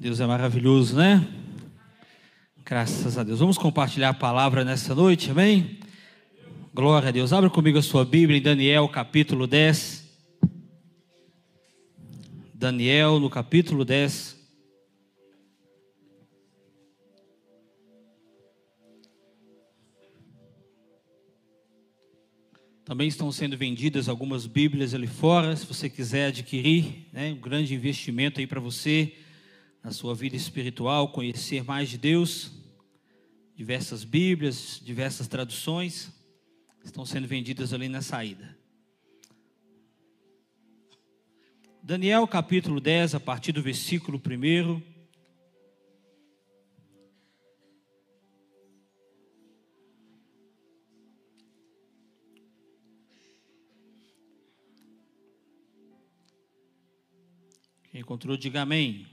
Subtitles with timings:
[0.00, 1.26] Deus é maravilhoso, né?
[2.64, 3.38] Graças a Deus.
[3.38, 5.78] Vamos compartilhar a palavra nessa noite, amém?
[6.74, 7.32] Glória a Deus.
[7.32, 10.02] Abra comigo a sua Bíblia em Daniel, capítulo 10.
[12.54, 14.40] Daniel, no capítulo 10.
[22.84, 27.74] Também estão sendo vendidas algumas Bíblias ali fora, se você quiser adquirir, né, um grande
[27.74, 29.14] investimento aí para você
[29.82, 32.52] na sua vida espiritual, conhecer mais de Deus.
[33.56, 36.12] Diversas Bíblias, diversas traduções
[36.84, 38.56] estão sendo vendidas ali na saída.
[41.82, 44.80] Daniel capítulo 10, a partir do versículo 1.
[57.90, 59.11] Quem encontrou, diga amém.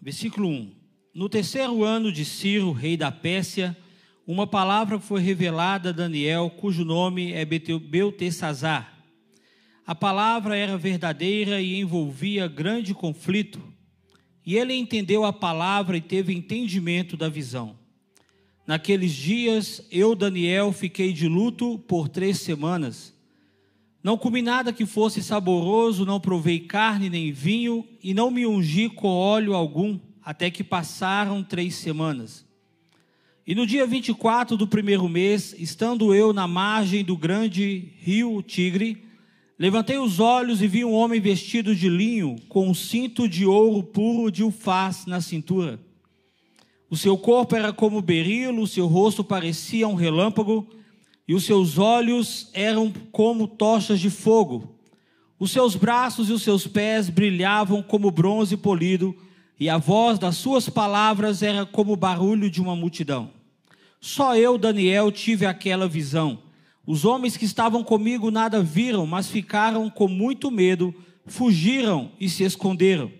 [0.00, 0.72] Versículo 1:
[1.14, 3.76] No terceiro ano de Ciro, rei da Pérsia,
[4.26, 8.98] uma palavra foi revelada a Daniel, cujo nome é Beltesazar.
[9.86, 13.58] A palavra era verdadeira e envolvia grande conflito.
[14.44, 17.78] E ele entendeu a palavra e teve entendimento da visão.
[18.66, 23.14] Naqueles dias, eu, Daniel, fiquei de luto por três semanas.
[24.02, 28.88] Não comi nada que fosse saboroso, não provei carne nem vinho, e não me ungi
[28.88, 32.46] com óleo algum, até que passaram três semanas.
[33.46, 39.02] E no dia 24 do primeiro mês, estando eu na margem do grande rio Tigre,
[39.58, 43.82] levantei os olhos e vi um homem vestido de linho, com um cinto de ouro
[43.82, 45.80] puro de ufaz na cintura.
[46.90, 50.66] O seu corpo era como berilo, o seu rosto parecia um relâmpago,
[51.28, 54.74] e os seus olhos eram como tochas de fogo.
[55.38, 59.14] Os seus braços e os seus pés brilhavam como bronze polido,
[59.60, 63.30] e a voz das suas palavras era como o barulho de uma multidão.
[64.00, 66.38] Só eu, Daniel, tive aquela visão.
[66.86, 70.94] Os homens que estavam comigo nada viram, mas ficaram com muito medo,
[71.26, 73.12] fugiram e se esconderam.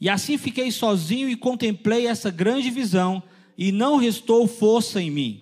[0.00, 3.20] E assim fiquei sozinho e contemplei essa grande visão,
[3.58, 5.40] e não restou força em mim.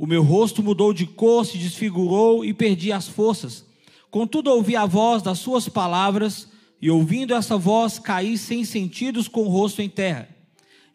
[0.00, 3.66] O meu rosto mudou de cor, se desfigurou e perdi as forças.
[4.10, 6.48] Contudo, ouvi a voz das suas palavras,
[6.80, 10.26] e ouvindo essa voz, caí sem sentidos com o rosto em terra.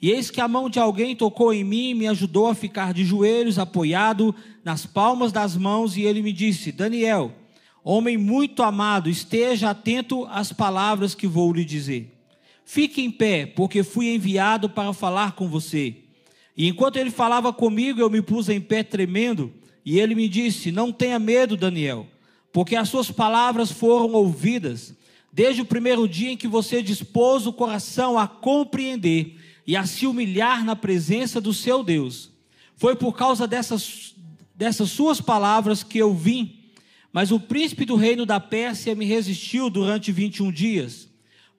[0.01, 2.95] E eis que a mão de alguém tocou em mim e me ajudou a ficar
[2.95, 4.33] de joelhos, apoiado
[4.63, 7.31] nas palmas das mãos, e ele me disse: Daniel,
[7.83, 12.11] homem muito amado, esteja atento às palavras que vou lhe dizer.
[12.65, 16.04] Fique em pé, porque fui enviado para falar com você.
[16.57, 20.71] E enquanto ele falava comigo, eu me pus em pé tremendo, e ele me disse:
[20.71, 22.07] Não tenha medo, Daniel,
[22.51, 24.95] porque as suas palavras foram ouvidas,
[25.31, 29.35] desde o primeiro dia em que você dispôs o coração a compreender
[29.67, 32.31] e a se humilhar na presença do seu Deus.
[32.75, 34.15] Foi por causa dessas,
[34.55, 36.59] dessas suas palavras que eu vim,
[37.11, 41.09] mas o príncipe do reino da Pérsia me resistiu durante 21 dias.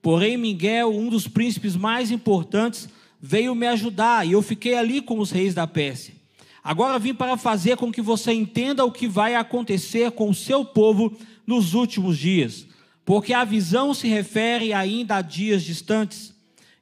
[0.00, 2.88] Porém, Miguel, um dos príncipes mais importantes,
[3.20, 6.14] veio me ajudar e eu fiquei ali com os reis da Pérsia.
[6.62, 10.64] Agora vim para fazer com que você entenda o que vai acontecer com o seu
[10.64, 11.16] povo
[11.46, 12.66] nos últimos dias,
[13.04, 16.34] porque a visão se refere ainda a dias distantes.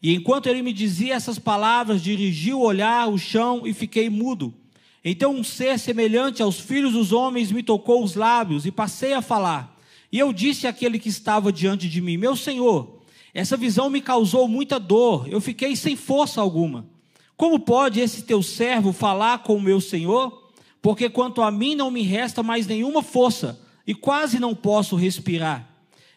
[0.03, 4.55] E enquanto ele me dizia essas palavras, dirigi o olhar ao chão e fiquei mudo.
[5.05, 9.21] Então um ser semelhante aos filhos dos homens me tocou os lábios e passei a
[9.21, 9.79] falar.
[10.11, 12.94] E eu disse àquele que estava diante de mim: Meu senhor,
[13.35, 16.87] essa visão me causou muita dor, eu fiquei sem força alguma.
[17.37, 20.53] Como pode esse teu servo falar com o meu senhor?
[20.81, 25.69] Porque quanto a mim não me resta mais nenhuma força e quase não posso respirar.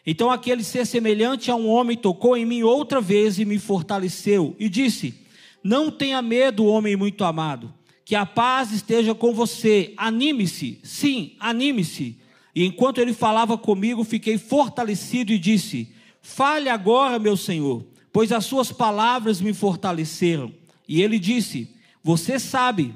[0.06, 4.54] Então aquele ser semelhante a um homem tocou em mim outra vez e me fortaleceu
[4.56, 5.14] e disse:
[5.62, 7.74] Não tenha medo, homem muito amado,
[8.04, 9.92] que a paz esteja com você.
[9.96, 12.16] Anime-se, sim, anime-se.
[12.54, 15.92] E enquanto ele falava comigo, fiquei fortalecido e disse:
[16.28, 20.52] Fale agora, meu senhor, pois as suas palavras me fortaleceram.
[20.86, 22.94] E ele disse: Você sabe,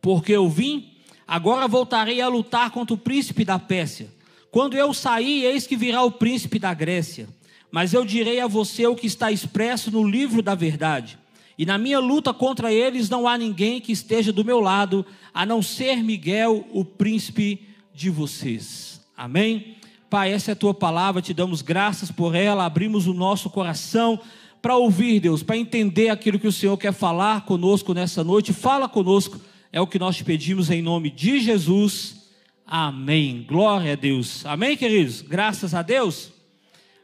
[0.00, 0.92] porque eu vim,
[1.26, 4.14] agora voltarei a lutar contra o príncipe da Pérsia.
[4.48, 7.28] Quando eu sair, eis que virá o príncipe da Grécia.
[7.70, 11.18] Mas eu direi a você o que está expresso no livro da verdade.
[11.58, 15.04] E na minha luta contra eles não há ninguém que esteja do meu lado,
[15.34, 19.00] a não ser Miguel, o príncipe de vocês.
[19.16, 19.79] Amém?
[20.10, 24.18] Pai, essa é a tua palavra, te damos graças por ela, abrimos o nosso coração
[24.60, 28.52] para ouvir, Deus, para entender aquilo que o Senhor quer falar conosco nessa noite.
[28.52, 29.40] Fala conosco,
[29.72, 32.26] é o que nós te pedimos em nome de Jesus.
[32.66, 33.46] Amém.
[33.48, 34.44] Glória a Deus.
[34.44, 35.22] Amém, queridos?
[35.22, 36.32] Graças a Deus.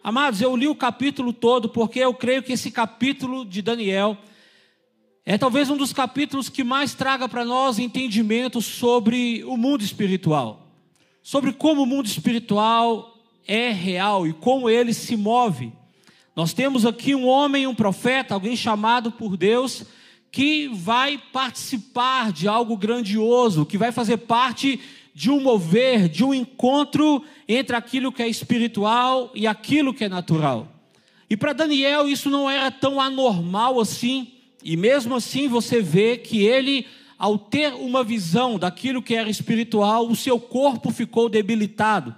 [0.03, 4.19] Amados, eu li o capítulo todo porque eu creio que esse capítulo de Daniel
[5.25, 10.66] é talvez um dos capítulos que mais traga para nós entendimento sobre o mundo espiritual,
[11.27, 13.19] sobre como o mundo espiritual
[13.49, 15.73] é real e como ele se move.
[16.37, 19.83] Nós temos aqui um homem, um profeta, alguém chamado por Deus,
[20.31, 24.79] que vai participar de algo grandioso, que vai fazer parte
[25.13, 30.09] de um mover, de um encontro entre aquilo que é espiritual e aquilo que é
[30.09, 30.69] natural.
[31.29, 34.29] E para Daniel isso não era tão anormal assim,
[34.63, 36.87] e mesmo assim você vê que ele,
[37.19, 42.15] ao ter uma visão daquilo que era espiritual, o seu corpo ficou debilitado.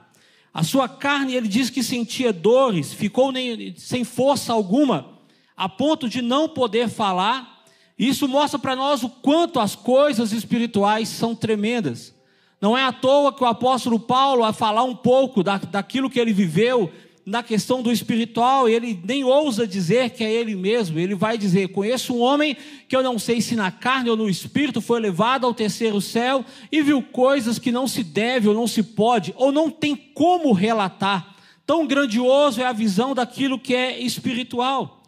[0.53, 5.19] A sua carne, ele diz que sentia dores, ficou nem, sem força alguma,
[5.57, 7.65] a ponto de não poder falar.
[7.99, 12.15] Isso mostra para nós o quanto as coisas espirituais são tremendas.
[12.61, 16.19] Não é à toa que o apóstolo Paulo, a falar um pouco da, daquilo que
[16.19, 16.93] ele viveu
[17.29, 20.99] na questão do espiritual, ele nem ousa dizer que é ele mesmo.
[20.99, 22.57] Ele vai dizer: Conheço um homem
[22.89, 26.45] que eu não sei se na carne ou no espírito foi levado ao terceiro céu
[26.73, 30.53] e viu coisas que não se deve ou não se pode ou não tem como
[30.53, 31.37] relatar.
[31.67, 35.03] Tão grandioso é a visão daquilo que é espiritual.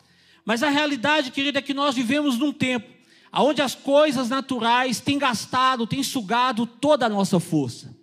[0.45, 2.87] Mas a realidade, querida, é que nós vivemos num tempo
[3.33, 7.99] onde as coisas naturais têm gastado, têm sugado toda a nossa força.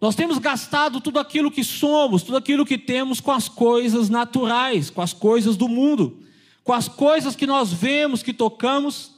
[0.00, 4.90] Nós temos gastado tudo aquilo que somos, tudo aquilo que temos com as coisas naturais,
[4.90, 6.22] com as coisas do mundo,
[6.62, 9.12] com as coisas que nós vemos, que tocamos.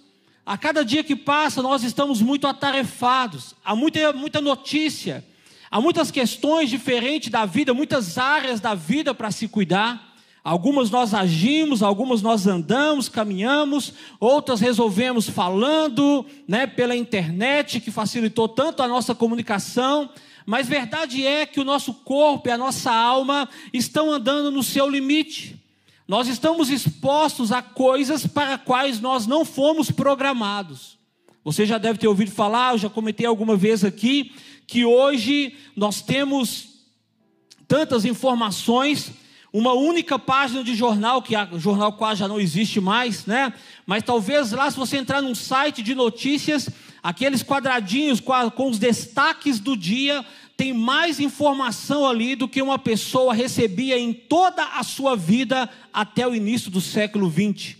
[0.46, 5.26] A cada dia que passa, nós estamos muito atarefados, há muita, muita notícia,
[5.68, 10.14] há muitas questões diferentes da vida, muitas áreas da vida para se cuidar.
[10.44, 18.48] Algumas nós agimos, algumas nós andamos, caminhamos, outras resolvemos falando, né, pela internet, que facilitou
[18.48, 20.08] tanto a nossa comunicação.
[20.48, 24.88] Mas verdade é que o nosso corpo e a nossa alma estão andando no seu
[24.88, 25.62] limite.
[26.08, 30.96] Nós estamos expostos a coisas para quais nós não fomos programados.
[31.44, 34.32] Você já deve ter ouvido falar, eu já comentei alguma vez aqui,
[34.66, 36.86] que hoje nós temos
[37.66, 39.12] tantas informações
[39.52, 43.52] uma única página de jornal, que o jornal quase já não existe mais, né?
[43.86, 46.68] Mas talvez lá, se você entrar num site de notícias,
[47.02, 50.24] aqueles quadradinhos com os destaques do dia,
[50.56, 56.26] tem mais informação ali do que uma pessoa recebia em toda a sua vida até
[56.26, 57.78] o início do século 20.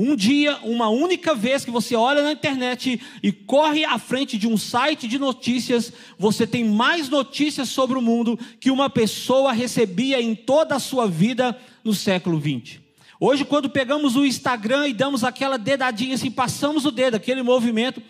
[0.00, 4.46] Um dia, uma única vez que você olha na internet e corre à frente de
[4.46, 10.20] um site de notícias, você tem mais notícias sobre o mundo que uma pessoa recebia
[10.22, 12.80] em toda a sua vida no século 20.
[13.18, 18.00] Hoje, quando pegamos o Instagram e damos aquela dedadinha assim, passamos o dedo, aquele movimento,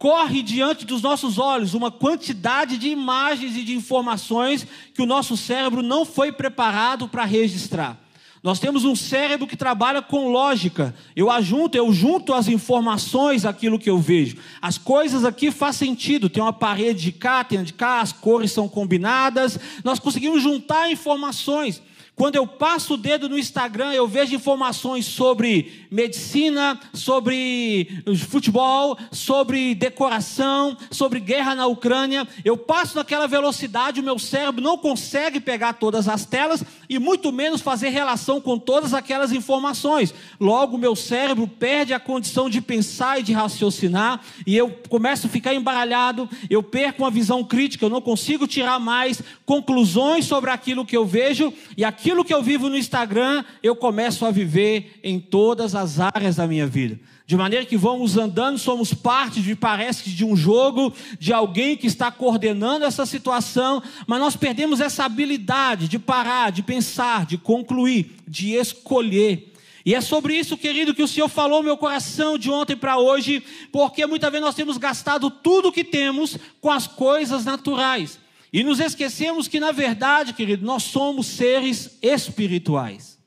[0.00, 5.36] corre diante dos nossos olhos uma quantidade de imagens e de informações que o nosso
[5.36, 7.98] cérebro não foi preparado para registrar.
[8.42, 10.94] Nós temos um cérebro que trabalha com lógica.
[11.14, 14.38] Eu ajunto, eu junto as informações aquilo que eu vejo.
[14.62, 16.30] As coisas aqui faz sentido.
[16.30, 19.58] Tem uma parede de cá, tem de cá, as cores são combinadas.
[19.84, 21.82] Nós conseguimos juntar informações.
[22.20, 29.74] Quando eu passo o dedo no Instagram, eu vejo informações sobre medicina, sobre futebol, sobre
[29.74, 32.28] decoração, sobre guerra na Ucrânia.
[32.44, 37.32] Eu passo naquela velocidade, o meu cérebro não consegue pegar todas as telas e muito
[37.32, 40.12] menos fazer relação com todas aquelas informações.
[40.38, 45.30] Logo, meu cérebro perde a condição de pensar e de raciocinar e eu começo a
[45.30, 50.84] ficar embaralhado, eu perco uma visão crítica, eu não consigo tirar mais conclusões sobre aquilo
[50.84, 54.98] que eu vejo e aquilo aquilo que eu vivo no Instagram, eu começo a viver
[55.00, 56.98] em todas as áreas da minha vida.
[57.24, 61.86] De maneira que vamos andando, somos parte de, parece de um jogo, de alguém que
[61.86, 68.16] está coordenando essa situação, mas nós perdemos essa habilidade de parar, de pensar, de concluir,
[68.26, 69.52] de escolher.
[69.86, 72.98] E é sobre isso, querido, que o Senhor falou no meu coração de ontem para
[72.98, 73.40] hoje,
[73.70, 78.18] porque muitas vezes nós temos gastado tudo o que temos com as coisas naturais.
[78.52, 83.18] E nos esquecemos que, na verdade, querido, nós somos seres espirituais.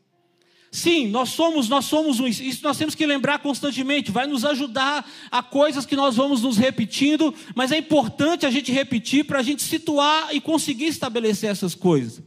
[0.70, 5.08] Sim, nós somos, nós somos um, isso nós temos que lembrar constantemente, vai nos ajudar
[5.30, 9.44] a coisas que nós vamos nos repetindo, mas é importante a gente repetir para a
[9.44, 12.24] gente situar e conseguir estabelecer essas coisas.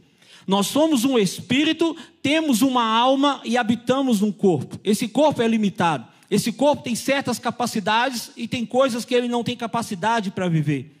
[0.47, 4.79] Nós somos um espírito, temos uma alma e habitamos num corpo.
[4.81, 6.07] Esse corpo é limitado.
[6.31, 10.96] Esse corpo tem certas capacidades e tem coisas que ele não tem capacidade para viver.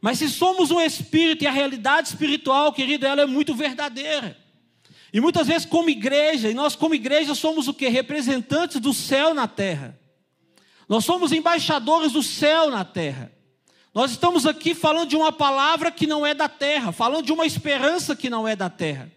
[0.00, 4.36] Mas se somos um espírito e a realidade espiritual, querido, ela é muito verdadeira.
[5.12, 7.88] E muitas vezes, como igreja, e nós, como igreja, somos o que?
[7.88, 9.98] Representantes do céu na terra.
[10.88, 13.30] Nós somos embaixadores do céu na terra.
[13.92, 17.44] Nós estamos aqui falando de uma palavra que não é da terra, falando de uma
[17.44, 19.10] esperança que não é da terra.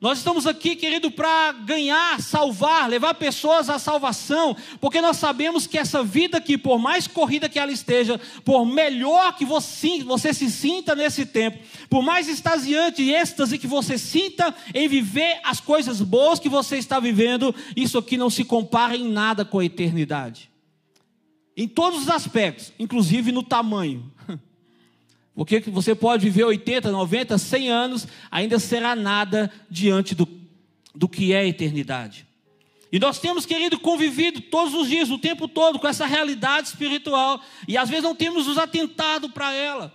[0.00, 5.78] Nós estamos aqui, querido, para ganhar, salvar, levar pessoas à salvação, porque nós sabemos que
[5.78, 10.50] essa vida aqui, por mais corrida que ela esteja, por melhor que você, você se
[10.50, 11.58] sinta nesse tempo,
[11.88, 16.76] por mais extasiante e êxtase que você sinta em viver as coisas boas que você
[16.76, 20.50] está vivendo, isso aqui não se compara em nada com a eternidade.
[21.56, 24.12] Em todos os aspectos, inclusive no tamanho.
[25.34, 30.28] Porque você pode viver 80, 90, 100 anos, ainda será nada diante do,
[30.94, 32.26] do que é a eternidade.
[32.92, 37.42] E nós temos, querido, convivido todos os dias, o tempo todo, com essa realidade espiritual,
[37.66, 39.92] e às vezes não temos nos atentado para ela.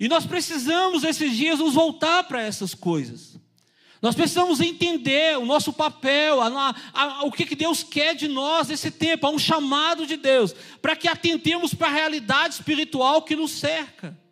[0.00, 3.38] E nós precisamos, esses dias, nos voltar para essas coisas.
[4.00, 8.68] Nós precisamos entender o nosso papel, a, a, o que, que Deus quer de nós
[8.68, 13.36] nesse tempo, há um chamado de Deus, para que atentemos para a realidade espiritual que
[13.36, 14.23] nos cerca.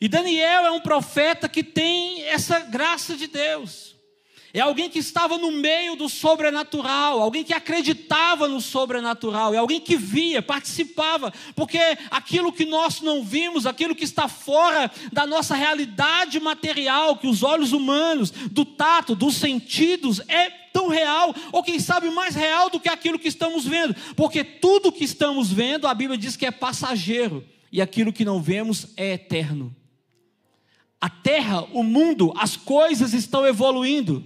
[0.00, 3.98] E Daniel é um profeta que tem essa graça de Deus.
[4.54, 9.78] É alguém que estava no meio do sobrenatural, alguém que acreditava no sobrenatural, é alguém
[9.78, 11.78] que via, participava, porque
[12.10, 17.42] aquilo que nós não vimos, aquilo que está fora da nossa realidade material, que os
[17.42, 22.80] olhos humanos, do tato, dos sentidos, é tão real, ou quem sabe mais real do
[22.80, 26.50] que aquilo que estamos vendo, porque tudo que estamos vendo, a Bíblia diz que é
[26.50, 29.76] passageiro, e aquilo que não vemos é eterno.
[31.00, 34.24] A terra, o mundo, as coisas estão evoluindo.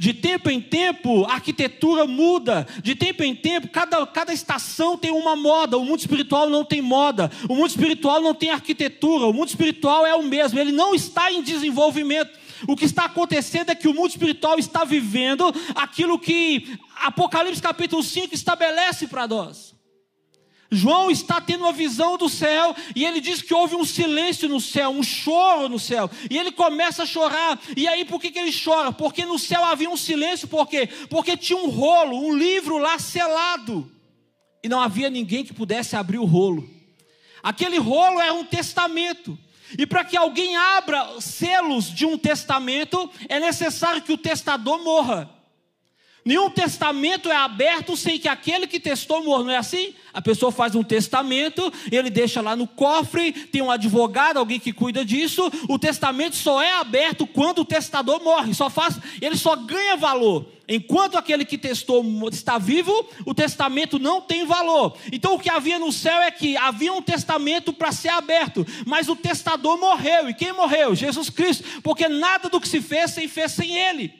[0.00, 2.66] De tempo em tempo, a arquitetura muda.
[2.82, 5.76] De tempo em tempo, cada, cada estação tem uma moda.
[5.76, 7.30] O mundo espiritual não tem moda.
[7.48, 9.26] O mundo espiritual não tem arquitetura.
[9.26, 10.58] O mundo espiritual é o mesmo.
[10.58, 12.30] Ele não está em desenvolvimento.
[12.66, 18.02] O que está acontecendo é que o mundo espiritual está vivendo aquilo que Apocalipse capítulo
[18.02, 19.74] 5 estabelece para nós.
[20.70, 24.60] João está tendo uma visão do céu e ele diz que houve um silêncio no
[24.60, 26.08] céu, um choro no céu.
[26.30, 27.60] E ele começa a chorar.
[27.76, 28.92] E aí por que, que ele chora?
[28.92, 30.88] Porque no céu havia um silêncio, por quê?
[31.08, 33.90] Porque tinha um rolo, um livro lá selado.
[34.62, 36.68] E não havia ninguém que pudesse abrir o rolo.
[37.42, 39.36] Aquele rolo era um testamento.
[39.76, 45.39] E para que alguém abra selos de um testamento, é necessário que o testador morra.
[46.24, 49.94] Nenhum testamento é aberto sem que aquele que testou morra, não é assim?
[50.12, 54.72] A pessoa faz um testamento, ele deixa lá no cofre, tem um advogado, alguém que
[54.72, 55.50] cuida disso.
[55.68, 60.46] O testamento só é aberto quando o testador morre, só faz, ele só ganha valor.
[60.68, 62.92] Enquanto aquele que testou está vivo,
[63.26, 64.96] o testamento não tem valor.
[65.10, 69.08] Então o que havia no céu é que havia um testamento para ser aberto, mas
[69.08, 70.28] o testador morreu.
[70.28, 70.94] E quem morreu?
[70.94, 74.19] Jesus Cristo, porque nada do que se fez se fez sem ele.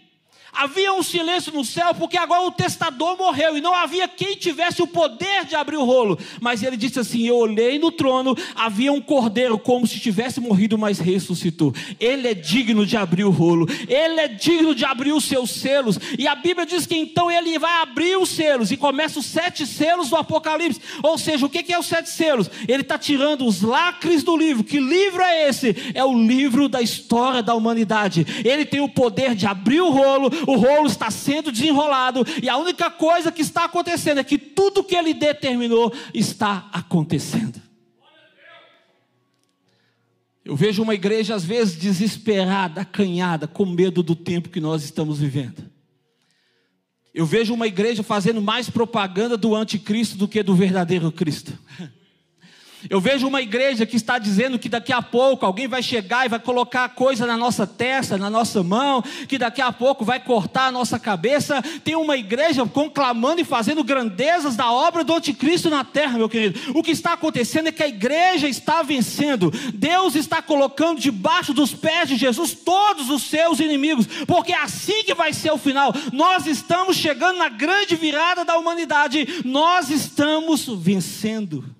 [0.52, 4.82] Havia um silêncio no céu, porque agora o testador morreu e não havia quem tivesse
[4.82, 6.18] o poder de abrir o rolo.
[6.40, 10.76] Mas ele disse assim: Eu olhei no trono, havia um cordeiro como se tivesse morrido,
[10.76, 11.72] mas ressuscitou.
[11.98, 15.98] Ele é digno de abrir o rolo, ele é digno de abrir os seus selos.
[16.18, 19.66] E a Bíblia diz que então ele vai abrir os selos e começa os sete
[19.66, 20.80] selos do Apocalipse.
[21.02, 22.50] Ou seja, o que é os sete selos?
[22.66, 24.64] Ele está tirando os lacres do livro.
[24.64, 25.74] Que livro é esse?
[25.94, 28.26] É o livro da história da humanidade.
[28.44, 32.56] Ele tem o poder de abrir o rolo o rolo está sendo desenrolado, e a
[32.56, 37.60] única coisa que está acontecendo é que tudo que ele determinou está acontecendo.
[40.44, 45.18] Eu vejo uma igreja às vezes desesperada, acanhada, com medo do tempo que nós estamos
[45.18, 45.70] vivendo.
[47.12, 51.52] Eu vejo uma igreja fazendo mais propaganda do anticristo do que do verdadeiro Cristo.
[52.88, 56.28] Eu vejo uma igreja que está dizendo que daqui a pouco alguém vai chegar e
[56.28, 60.66] vai colocar coisa na nossa testa, na nossa mão, que daqui a pouco vai cortar
[60.66, 61.60] a nossa cabeça.
[61.84, 66.58] Tem uma igreja conclamando e fazendo grandezas da obra do anticristo na terra, meu querido.
[66.74, 69.52] O que está acontecendo é que a igreja está vencendo.
[69.74, 75.04] Deus está colocando debaixo dos pés de Jesus todos os seus inimigos, porque é assim
[75.04, 75.92] que vai ser o final.
[76.12, 79.42] Nós estamos chegando na grande virada da humanidade.
[79.44, 81.79] Nós estamos vencendo.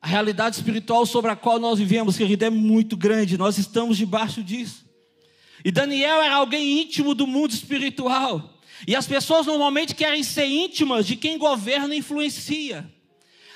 [0.00, 4.42] A realidade espiritual sobre a qual nós vivemos, querido, é muito grande, nós estamos debaixo
[4.42, 4.88] disso.
[5.64, 8.58] E Daniel era alguém íntimo do mundo espiritual.
[8.86, 12.90] E as pessoas normalmente querem ser íntimas de quem governa e influencia.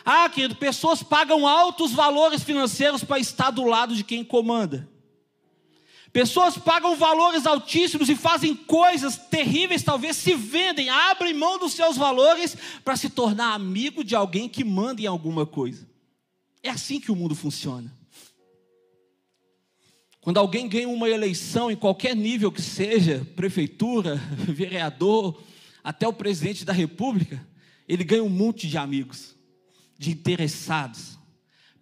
[0.04, 4.86] Ah, querido, pessoas pagam altos valores financeiros para estar do lado de quem comanda.
[6.12, 11.96] Pessoas pagam valores altíssimos e fazem coisas terríveis, talvez se vendem, abrem mão dos seus
[11.96, 15.88] valores para se tornar amigo de alguém que manda em alguma coisa.
[16.64, 17.94] É assim que o mundo funciona.
[20.22, 24.16] Quando alguém ganha uma eleição em qualquer nível que seja, prefeitura,
[24.48, 25.38] vereador,
[25.84, 27.46] até o presidente da república,
[27.86, 29.36] ele ganha um monte de amigos,
[29.98, 31.18] de interessados.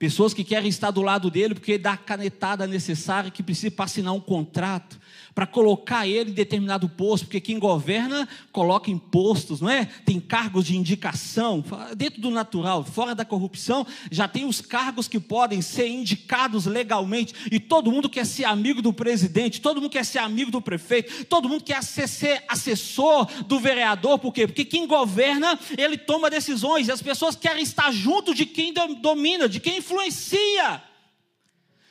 [0.03, 3.85] Pessoas que querem estar do lado dele porque dá a canetada necessária que precisa para
[3.85, 4.99] assinar um contrato
[5.35, 9.87] para colocar ele em determinado posto, porque quem governa coloca impostos, não é?
[10.05, 11.65] Tem cargos de indicação,
[11.97, 17.35] dentro do natural, fora da corrupção, já tem os cargos que podem ser indicados legalmente,
[17.51, 21.25] e todo mundo quer ser amigo do presidente, todo mundo quer ser amigo do prefeito,
[21.25, 24.47] todo mundo quer ser assessor do vereador, por quê?
[24.47, 29.49] Porque quem governa, ele toma decisões, e as pessoas querem estar junto de quem domina,
[29.49, 29.92] de quem influencia.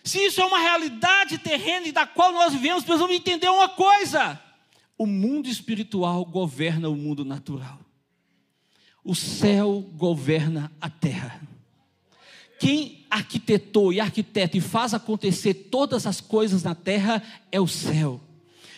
[0.03, 4.39] Se isso é uma realidade terrena e da qual nós vivemos, precisamos entender uma coisa:
[4.97, 7.79] o mundo espiritual governa o mundo natural,
[9.03, 11.41] o céu governa a terra.
[12.59, 18.21] Quem arquitetou e arquiteta e faz acontecer todas as coisas na terra é o céu.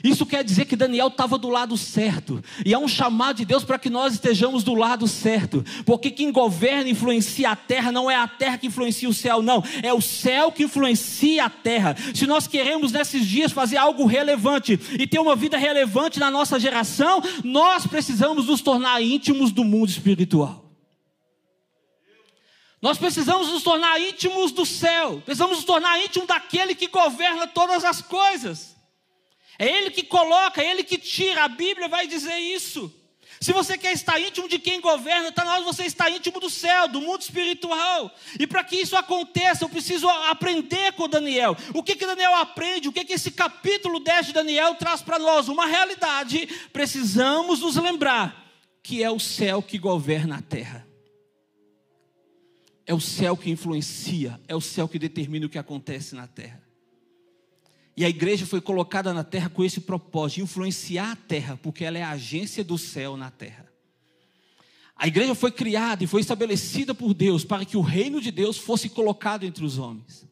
[0.04, 2.44] Isso quer dizer que Daniel estava do lado certo.
[2.66, 5.64] E há um chamado de Deus para que nós estejamos do lado certo.
[5.86, 9.42] Porque quem governa e influencia a terra não é a terra que influencia o céu,
[9.42, 9.64] não.
[9.82, 11.96] É o céu que influencia a terra.
[12.14, 16.60] Se nós queremos nesses dias fazer algo relevante e ter uma vida relevante na nossa
[16.60, 20.70] geração, nós precisamos nos tornar íntimos do mundo espiritual.
[22.82, 27.86] Nós precisamos nos tornar íntimos do céu, precisamos nos tornar íntimos daquele que governa todas
[27.86, 28.73] as coisas.
[29.58, 31.44] É Ele que coloca, é Ele que tira.
[31.44, 32.94] A Bíblia vai dizer isso.
[33.44, 36.40] Se você quer estar íntimo de quem governa, está na hora de você estar íntimo
[36.40, 38.10] do céu, do mundo espiritual.
[38.40, 41.54] E para que isso aconteça, eu preciso aprender com Daniel.
[41.74, 42.88] O que, que Daniel aprende?
[42.88, 45.50] O que, que esse capítulo 10 de Daniel traz para nós?
[45.50, 46.48] Uma realidade.
[46.72, 48.50] Precisamos nos lembrar
[48.82, 50.88] que é o céu que governa a terra.
[52.86, 56.63] É o céu que influencia, é o céu que determina o que acontece na terra.
[57.96, 61.98] E a igreja foi colocada na terra com esse propósito, influenciar a terra, porque ela
[61.98, 63.72] é a agência do céu na terra.
[64.96, 68.58] A igreja foi criada e foi estabelecida por Deus para que o reino de Deus
[68.58, 70.26] fosse colocado entre os homens.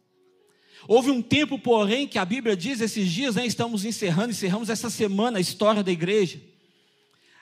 [0.87, 4.89] Houve um tempo, porém, que a Bíblia diz, esses dias, né, estamos encerrando, encerramos essa
[4.89, 6.41] semana a história da igreja.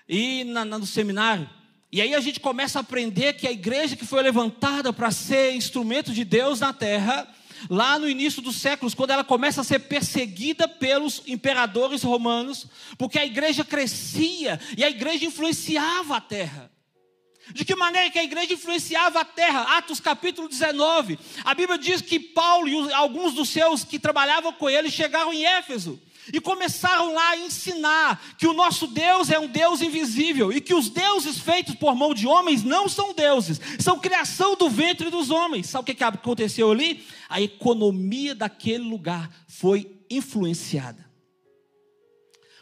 [0.08, 1.50] E na, no seminário.
[1.92, 5.54] E aí a gente começa a aprender que a igreja que foi levantada para ser
[5.54, 7.28] instrumento de Deus na terra,
[7.70, 12.68] lá no início dos séculos, quando ela começa a ser perseguida pelos imperadores romanos,
[12.98, 16.72] porque a igreja crescia e a igreja influenciava a terra.
[17.52, 19.78] De que maneira que a igreja influenciava a terra?
[19.78, 21.18] Atos capítulo 19.
[21.44, 25.46] A Bíblia diz que Paulo e alguns dos seus que trabalhavam com ele chegaram em
[25.46, 26.00] Éfeso
[26.34, 30.74] e começaram lá a ensinar que o nosso Deus é um Deus invisível e que
[30.74, 35.30] os deuses feitos por mão de homens não são deuses, são criação do ventre dos
[35.30, 35.68] homens.
[35.68, 37.04] Sabe o que aconteceu ali?
[37.28, 41.09] A economia daquele lugar foi influenciada.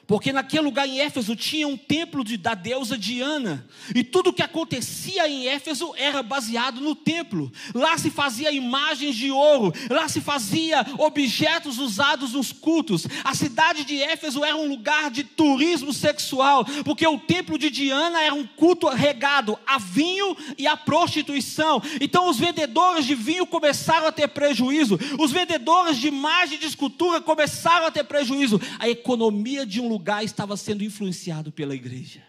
[0.08, 3.68] Porque naquele lugar em Éfeso tinha um templo de, da deusa Diana.
[3.94, 7.52] E tudo o que acontecia em Éfeso era baseado no templo.
[7.76, 9.74] Lá se fazia imagens de ouro.
[9.90, 13.06] Lá se fazia objetos usados nos cultos.
[13.22, 16.64] A cidade de Éfeso era um lugar de turismo sexual.
[16.86, 21.82] Porque o templo de Diana era um culto regado a vinho e a prostituição.
[22.00, 24.98] Então os vendedores de vinho começaram a ter prejuízo.
[25.20, 28.62] Os vendedores de imagem de escultura começaram a ter prejuízo.
[28.80, 32.22] A economia de um lugar lugar estava sendo influenciado pela igreja.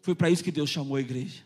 [0.00, 1.44] Foi para isso que Deus chamou a igreja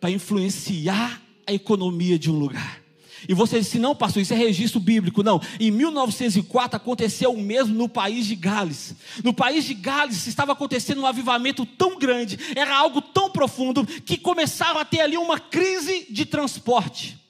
[0.00, 2.80] para influenciar a economia de um lugar.
[3.28, 5.22] E você disse, não, pastor, isso é registro bíblico.
[5.22, 8.96] Não, em 1904 aconteceu o mesmo no país de Gales.
[9.22, 14.16] No país de Gales estava acontecendo um avivamento tão grande, era algo tão profundo, que
[14.16, 17.21] começaram a ter ali uma crise de transporte.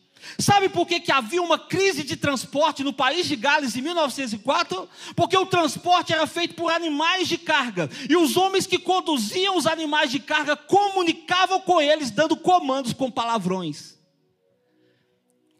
[0.42, 4.88] Sabe por que, que havia uma crise de transporte no país de Gales em 1904?
[5.14, 7.88] Porque o transporte era feito por animais de carga.
[8.10, 13.08] E os homens que conduziam os animais de carga comunicavam com eles, dando comandos com
[13.08, 13.96] palavrões.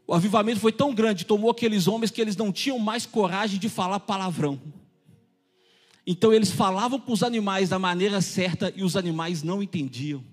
[0.05, 3.69] O avivamento foi tão grande, tomou aqueles homens que eles não tinham mais coragem de
[3.69, 4.61] falar palavrão.
[6.05, 10.25] Então eles falavam com os animais da maneira certa e os animais não entendiam.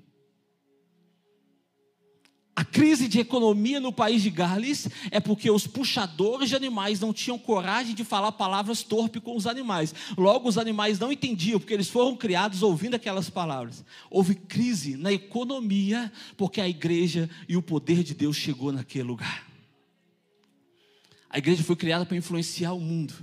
[2.60, 7.14] A crise de economia no país de Gales é porque os puxadores de animais não
[7.14, 9.96] tinham coragem de falar palavras torpes com os animais.
[10.18, 13.86] Logo, os animais não entendiam, porque eles foram criados ouvindo aquelas palavras.
[14.12, 19.48] Houve crise na economia, porque a igreja e o poder de Deus chegou naquele lugar.
[21.30, 23.14] A igreja foi criada para influenciar o mundo.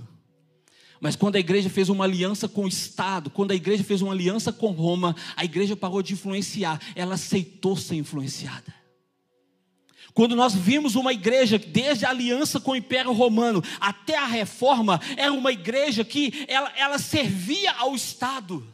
[0.99, 4.13] Mas quando a igreja fez uma aliança com o Estado, quando a igreja fez uma
[4.13, 8.76] aliança com Roma, a igreja parou de influenciar, ela aceitou ser influenciada.
[10.17, 14.99] Quando nós vimos uma igreja, desde a aliança com o Império Romano até a reforma,
[15.15, 18.67] era uma igreja que ela, ela servia ao Estado.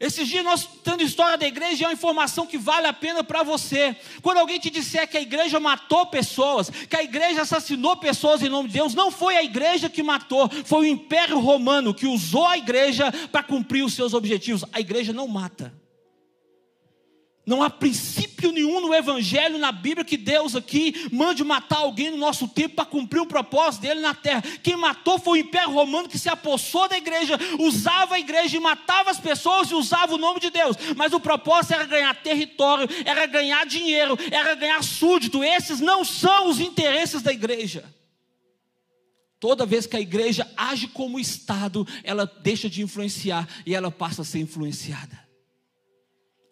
[0.00, 3.42] Esses dias nós tendo história da igreja é uma informação que vale a pena para
[3.42, 3.94] você.
[4.22, 8.48] Quando alguém te disser que a igreja matou pessoas, que a igreja assassinou pessoas em
[8.48, 12.46] nome de Deus, não foi a igreja que matou, foi o Império Romano que usou
[12.46, 14.64] a igreja para cumprir os seus objetivos.
[14.72, 15.70] A igreja não mata.
[17.44, 22.16] Não há princípio nenhum no Evangelho, na Bíblia, que Deus aqui mande matar alguém no
[22.16, 24.42] nosso tempo para cumprir o propósito dele na terra.
[24.62, 28.60] Quem matou foi o Império Romano que se apossou da igreja, usava a igreja e
[28.60, 30.76] matava as pessoas e usava o nome de Deus.
[30.96, 35.44] Mas o propósito era ganhar território, era ganhar dinheiro, era ganhar súdito.
[35.44, 37.84] Esses não são os interesses da igreja.
[39.40, 44.20] Toda vez que a igreja age como Estado, ela deixa de influenciar e ela passa
[44.20, 45.29] a ser influenciada.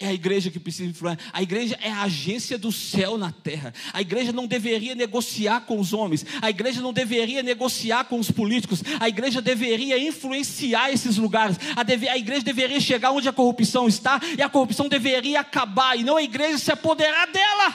[0.00, 1.28] É a igreja que precisa influenciar.
[1.32, 3.74] A igreja é a agência do céu na terra.
[3.92, 6.24] A igreja não deveria negociar com os homens.
[6.40, 8.80] A igreja não deveria negociar com os políticos.
[9.00, 11.56] A igreja deveria influenciar esses lugares.
[11.74, 15.98] A, deve, a igreja deveria chegar onde a corrupção está e a corrupção deveria acabar
[15.98, 17.74] e não a igreja se apoderar dela.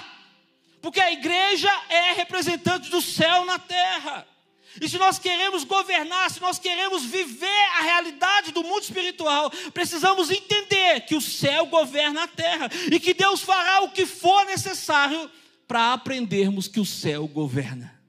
[0.81, 4.32] Porque a igreja é representante do céu na terra.
[4.81, 10.31] E se nós queremos governar, se nós queremos viver a realidade do mundo espiritual, precisamos
[10.31, 15.29] entender que o céu governa a terra e que Deus fará o que for necessário
[15.67, 17.99] para aprendermos que o céu governa.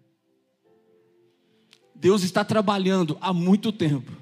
[1.94, 4.12] Deus está trabalhando há muito tempo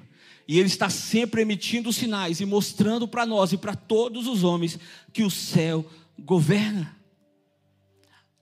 [0.47, 4.77] e Ele está sempre emitindo sinais e mostrando para nós e para todos os homens
[5.11, 5.85] que o céu
[6.19, 7.02] governa.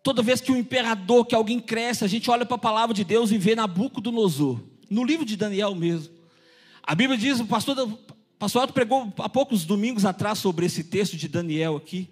[0.03, 3.03] Toda vez que o imperador, que alguém cresce, a gente olha para a palavra de
[3.03, 4.59] Deus e vê Nabucodonosor.
[4.89, 6.13] No livro de Daniel mesmo.
[6.83, 7.97] A Bíblia diz, o pastor, o
[8.39, 12.09] pastor Alto pregou há poucos domingos atrás sobre esse texto de Daniel aqui.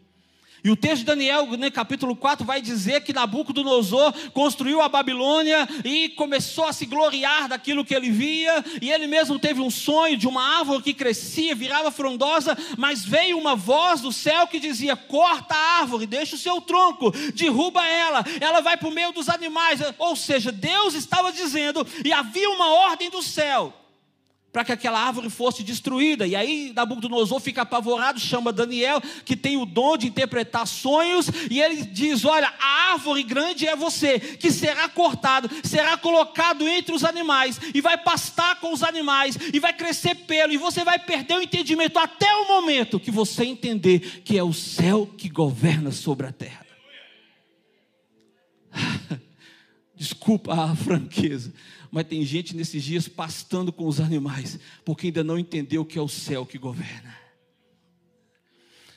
[0.63, 5.67] E o texto de Daniel, né, capítulo 4, vai dizer que Nabucodonosor construiu a Babilônia
[5.85, 10.17] e começou a se gloriar daquilo que ele via, e ele mesmo teve um sonho
[10.17, 14.95] de uma árvore que crescia, virava frondosa, mas veio uma voz do céu que dizia:
[14.95, 19.29] corta a árvore, deixa o seu tronco, derruba ela, ela vai para o meio dos
[19.29, 19.79] animais.
[19.97, 23.73] Ou seja, Deus estava dizendo, e havia uma ordem do céu
[24.51, 26.25] para que aquela árvore fosse destruída.
[26.25, 31.61] E aí Nabucodonosor fica apavorado, chama Daniel, que tem o dom de interpretar sonhos, e
[31.61, 37.03] ele diz: Olha, a árvore grande é você, que será cortado, será colocado entre os
[37.03, 41.35] animais, e vai pastar com os animais, e vai crescer pelo, e você vai perder
[41.35, 46.25] o entendimento até o momento que você entender que é o céu que governa sobre
[46.25, 46.65] a terra.
[49.95, 51.53] Desculpa a franqueza
[51.91, 56.01] mas tem gente nesses dias pastando com os animais, porque ainda não entendeu que é
[56.01, 57.17] o céu que governa.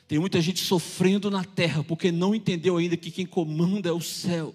[0.07, 4.01] Tem muita gente sofrendo na terra, porque não entendeu ainda que quem comanda é o
[4.01, 4.53] céu.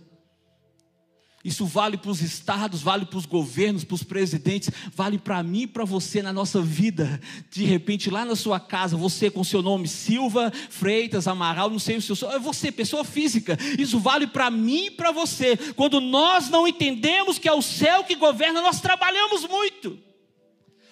[1.49, 5.63] Isso vale para os estados, vale para os governos, para os presidentes, vale para mim
[5.63, 7.19] e para você na nossa vida.
[7.51, 11.97] De repente, lá na sua casa, você com seu nome Silva, Freitas, Amaral, não sei
[11.97, 13.59] o seu, é você, pessoa física.
[13.79, 15.57] Isso vale para mim e para você.
[15.75, 20.08] Quando nós não entendemos que é o céu que governa, nós trabalhamos muito.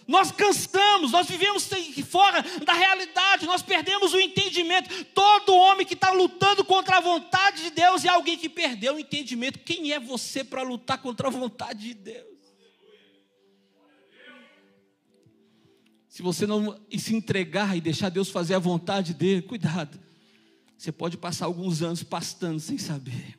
[0.06, 1.68] Nós cansamos, nós vivemos
[2.08, 5.04] fora da realidade, nós perdemos o entendimento.
[5.06, 8.98] Todo homem que está lutando contra a vontade de Deus é alguém que perdeu o
[9.00, 9.58] entendimento.
[9.58, 12.36] Quem é você para lutar contra a vontade de Deus?
[16.08, 20.00] Se você não se entregar e deixar Deus fazer a vontade dele, cuidado.
[20.78, 23.38] Você pode passar alguns anos pastando sem saber.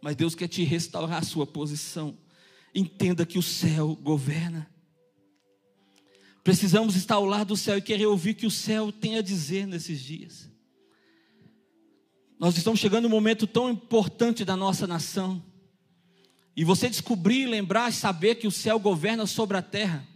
[0.00, 2.18] Mas Deus quer te restaurar a sua posição.
[2.74, 4.71] Entenda que o céu governa.
[6.42, 9.22] Precisamos estar ao lado do céu e querer ouvir o que o céu tem a
[9.22, 10.50] dizer nesses dias.
[12.38, 15.40] Nós estamos chegando num momento tão importante da nossa nação.
[16.56, 20.06] E você descobrir, lembrar e saber que o céu governa sobre a terra.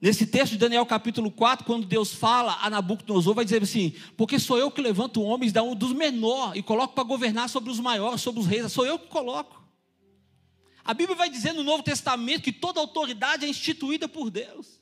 [0.00, 4.38] Nesse texto de Daniel capítulo 4, quando Deus fala a Nabucodonosor, vai dizer assim: Porque
[4.38, 7.80] sou eu que levanto homens da um dos menores e coloco para governar sobre os
[7.80, 9.67] maiores, sobre os reis, sou eu que coloco.
[10.88, 14.80] A Bíblia vai dizer no Novo Testamento que toda autoridade é instituída por Deus.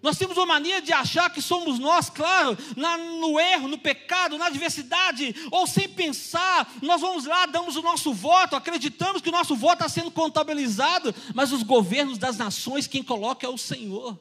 [0.00, 4.38] Nós temos uma mania de achar que somos nós, claro, na, no erro, no pecado,
[4.38, 9.32] na adversidade, ou sem pensar, nós vamos lá, damos o nosso voto, acreditamos que o
[9.32, 14.16] nosso voto está sendo contabilizado, mas os governos das nações, quem coloca é o Senhor.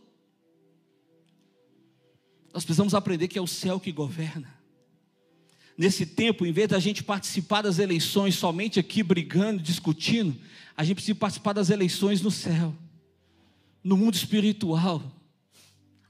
[2.52, 4.57] Nós precisamos aprender que é o céu que governa.
[5.78, 10.36] Nesse tempo, em vez da gente participar das eleições somente aqui brigando, discutindo,
[10.76, 12.74] a gente precisa participar das eleições no céu,
[13.84, 15.02] no mundo espiritual.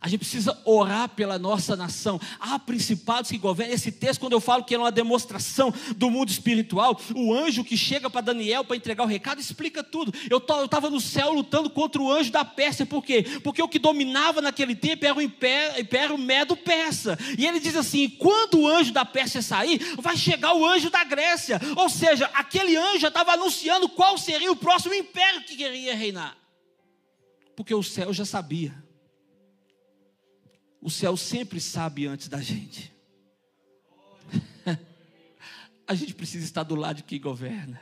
[0.08, 2.17] A gente precisa orar pela nossa nação.
[2.39, 3.76] Há principados que governam.
[3.76, 7.76] Esse texto, quando eu falo que é uma demonstração do mundo espiritual, o anjo que
[7.76, 10.13] chega para Daniel para entregar o recado explica tudo.
[10.30, 12.86] Eu estava no céu lutando contra o anjo da Pérsia.
[12.86, 13.26] Por quê?
[13.43, 17.20] Porque o que dominava naquele tempo era o império, império Medo-Persa.
[17.38, 21.04] E ele diz assim: quando o anjo da Pérsia sair, vai chegar o anjo da
[21.04, 21.60] Grécia.
[21.76, 26.38] Ou seja, aquele anjo já estava anunciando qual seria o próximo império que queria reinar.
[27.58, 28.87] Porque o céu já sabia.
[30.82, 32.94] O céu sempre sabe antes da gente.
[35.88, 37.82] a gente precisa estar do lado de quem governa.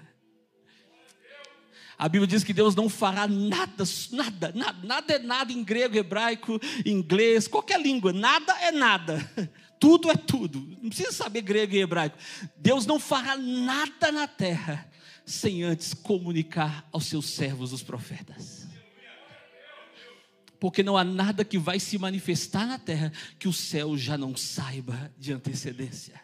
[1.98, 5.96] A Bíblia diz que Deus não fará nada, nada, nada, nada é nada em grego,
[5.96, 9.20] hebraico, inglês, qualquer língua, nada é nada.
[9.80, 10.60] Tudo é tudo.
[10.82, 12.18] Não precisa saber grego e hebraico.
[12.58, 14.90] Deus não fará nada na terra
[15.26, 18.65] sem antes comunicar aos seus servos, os profetas
[20.66, 24.36] porque não há nada que vai se manifestar na terra que o céu já não
[24.36, 26.20] saiba de antecedência.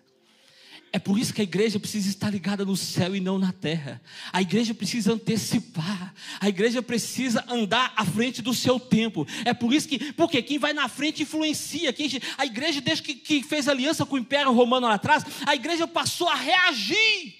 [0.91, 4.01] É por isso que a igreja precisa estar ligada no céu e não na terra.
[4.33, 6.15] A igreja precisa antecipar.
[6.39, 9.27] A igreja precisa andar à frente do seu tempo.
[9.45, 11.93] É por isso que, porque quem vai na frente influencia.
[11.93, 15.53] Quem, a igreja, desde que, que fez aliança com o Império Romano lá atrás, a
[15.53, 17.35] igreja passou a reagir.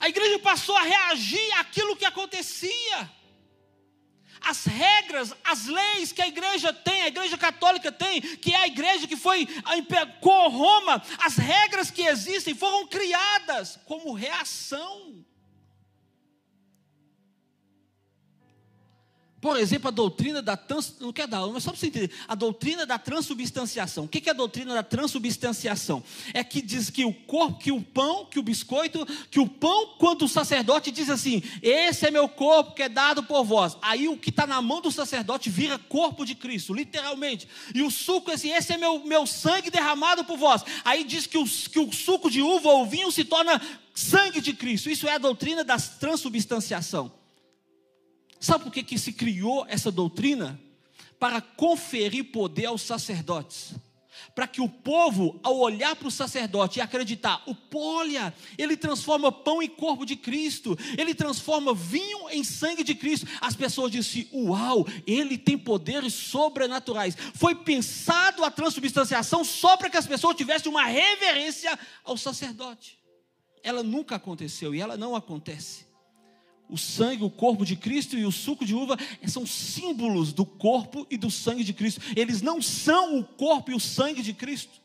[0.00, 3.10] A igreja passou a reagir àquilo que acontecia
[4.44, 8.66] as regras, as leis que a igreja tem, a igreja católica tem, que é a
[8.66, 9.46] igreja que foi
[10.20, 15.24] com Roma, as regras que existem foram criadas como reação
[19.44, 22.34] Por exemplo, a doutrina da trans, não quer dar, mas só para você entender, a
[22.34, 24.04] doutrina da transubstanciação.
[24.04, 26.02] O que é a doutrina da transubstanciação?
[26.32, 29.96] É que diz que o corpo, que o pão, que o biscoito, que o pão,
[29.98, 33.76] quando o sacerdote diz assim: esse é meu corpo que é dado por vós.
[33.82, 37.46] Aí o que está na mão do sacerdote vira corpo de Cristo, literalmente.
[37.74, 40.64] E o suco é assim: esse é meu, meu sangue derramado por vós.
[40.86, 43.60] Aí diz que o, que o suco de uva ou vinho se torna
[43.92, 44.88] sangue de Cristo.
[44.88, 47.12] Isso é a doutrina da transubstanciação.
[48.44, 50.60] Sabe por que, que se criou essa doutrina?
[51.18, 53.74] Para conferir poder aos sacerdotes.
[54.34, 59.32] Para que o povo, ao olhar para o sacerdote e acreditar, o olha, ele transforma
[59.32, 63.26] pão em corpo de Cristo, ele transforma vinho em sangue de Cristo.
[63.40, 67.16] As pessoas dizem: Uau, ele tem poderes sobrenaturais.
[67.34, 72.98] Foi pensado a transubstanciação só para que as pessoas tivessem uma reverência ao sacerdote.
[73.62, 75.83] Ela nunca aconteceu e ela não acontece
[76.68, 78.96] o sangue, o corpo de Cristo e o suco de uva
[79.26, 82.00] são símbolos do corpo e do sangue de Cristo.
[82.16, 84.80] Eles não são o corpo e o sangue de Cristo.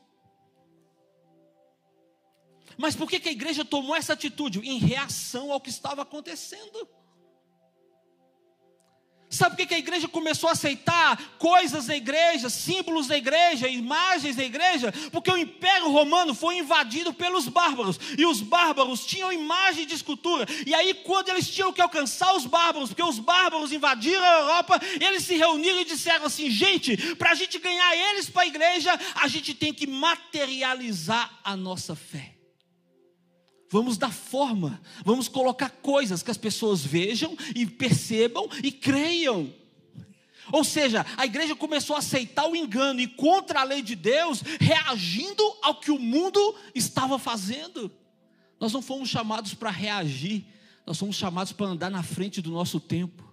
[2.77, 4.59] Mas por que, que a igreja tomou essa atitude?
[4.59, 6.87] Em reação ao que estava acontecendo.
[9.29, 14.35] Sabe por que a igreja começou a aceitar coisas da igreja, símbolos da igreja, imagens
[14.35, 14.91] da igreja?
[15.11, 20.47] Porque o Império Romano foi invadido pelos bárbaros, e os bárbaros tinham imagem de escultura,
[20.65, 24.81] e aí, quando eles tinham que alcançar os bárbaros, porque os bárbaros invadiram a Europa,
[24.99, 28.99] eles se reuniram e disseram assim: gente, para a gente ganhar eles para a igreja,
[29.13, 32.38] a gente tem que materializar a nossa fé.
[33.69, 39.53] Vamos dar forma, vamos colocar coisas que as pessoas vejam e percebam e creiam.
[40.51, 44.41] Ou seja, a igreja começou a aceitar o engano e contra a lei de Deus,
[44.59, 47.91] reagindo ao que o mundo estava fazendo.
[48.59, 50.45] Nós não fomos chamados para reagir,
[50.85, 53.29] nós fomos chamados para andar na frente do nosso tempo.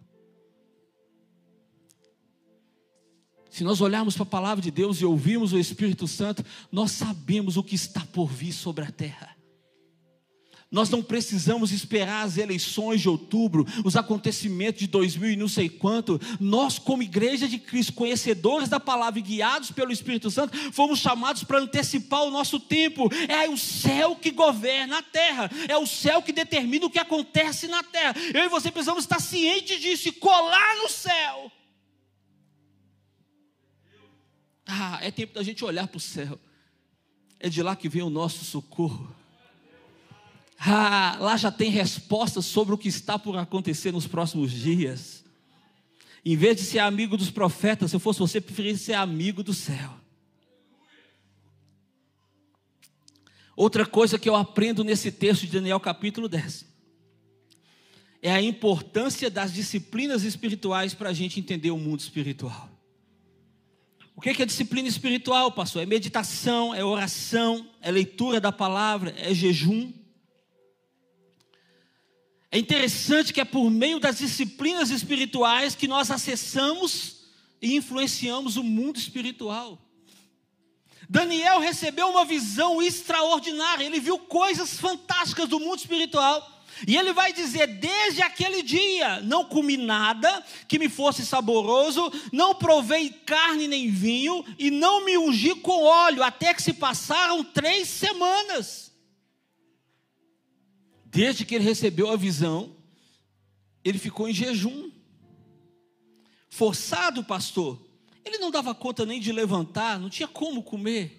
[3.50, 7.56] Se nós olharmos para a palavra de Deus e ouvirmos o Espírito Santo, nós sabemos
[7.56, 9.35] o que está por vir sobre a terra.
[10.68, 15.68] Nós não precisamos esperar as eleições de outubro, os acontecimentos de 2000 e não sei
[15.68, 16.20] quanto.
[16.40, 21.44] Nós, como igreja de Cristo, conhecedores da palavra e guiados pelo Espírito Santo, fomos chamados
[21.44, 23.08] para antecipar o nosso tempo.
[23.28, 27.68] É o céu que governa a terra, é o céu que determina o que acontece
[27.68, 28.14] na terra.
[28.34, 31.52] Eu e você precisamos estar cientes disso e colar no céu.
[34.66, 36.40] Ah, é tempo da gente olhar para o céu.
[37.38, 39.15] É de lá que vem o nosso socorro.
[40.58, 45.24] Ah, lá já tem respostas sobre o que está por acontecer nos próximos dias.
[46.24, 49.54] Em vez de ser amigo dos profetas, se eu fosse você, preferia ser amigo do
[49.54, 49.94] céu.
[53.54, 56.66] Outra coisa que eu aprendo nesse texto de Daniel capítulo 10
[58.20, 62.68] é a importância das disciplinas espirituais para a gente entender o mundo espiritual.
[64.16, 65.82] O que é disciplina espiritual, pastor?
[65.82, 69.92] É meditação, é oração, é leitura da palavra, é jejum.
[72.50, 77.24] É interessante que é por meio das disciplinas espirituais que nós acessamos
[77.60, 79.78] e influenciamos o mundo espiritual.
[81.08, 86.52] Daniel recebeu uma visão extraordinária, ele viu coisas fantásticas do mundo espiritual.
[86.86, 92.54] E ele vai dizer: desde aquele dia não comi nada que me fosse saboroso, não
[92.54, 97.88] provei carne nem vinho, e não me ungi com óleo, até que se passaram três
[97.88, 98.92] semanas.
[101.16, 102.76] Desde que ele recebeu a visão,
[103.82, 104.90] ele ficou em jejum.
[106.50, 107.80] Forçado, pastor.
[108.22, 111.15] Ele não dava conta nem de levantar, não tinha como comer.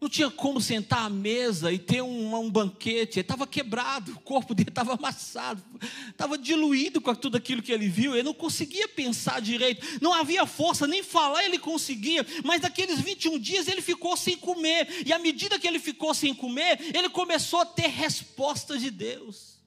[0.00, 4.20] Não tinha como sentar à mesa e ter um, um banquete, ele estava quebrado, o
[4.20, 5.60] corpo dele estava amassado,
[6.08, 10.46] estava diluído com tudo aquilo que ele viu, ele não conseguia pensar direito, não havia
[10.46, 15.18] força, nem falar ele conseguia, mas naqueles 21 dias ele ficou sem comer, e à
[15.18, 19.58] medida que ele ficou sem comer, ele começou a ter respostas de Deus.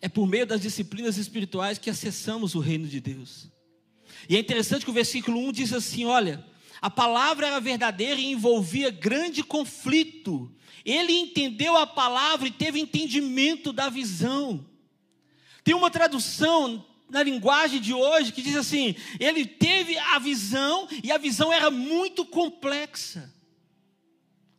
[0.00, 3.52] É por meio das disciplinas espirituais que acessamos o reino de Deus.
[4.26, 6.51] E é interessante que o versículo 1 diz assim: olha
[6.82, 10.52] a palavra era verdadeira e envolvia grande conflito.
[10.84, 14.66] Ele entendeu a palavra e teve entendimento da visão.
[15.62, 21.12] Tem uma tradução na linguagem de hoje que diz assim: ele teve a visão e
[21.12, 23.32] a visão era muito complexa.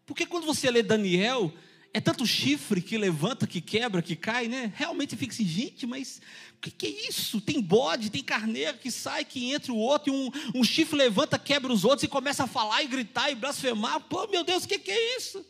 [0.06, 1.54] Porque quando você lê Daniel,
[1.94, 4.72] é tanto chifre que levanta, que quebra, que cai, né?
[4.76, 6.22] Realmente fica assim, gente, mas
[6.64, 7.42] que, que, é isso?
[7.42, 11.38] Tem bode, tem carneiro que sai, que entra o outro, e um, um chifre levanta,
[11.38, 14.00] quebra os outros e começa a falar e gritar e blasfemar.
[14.02, 15.46] Pô, meu Deus, o que, que é isso?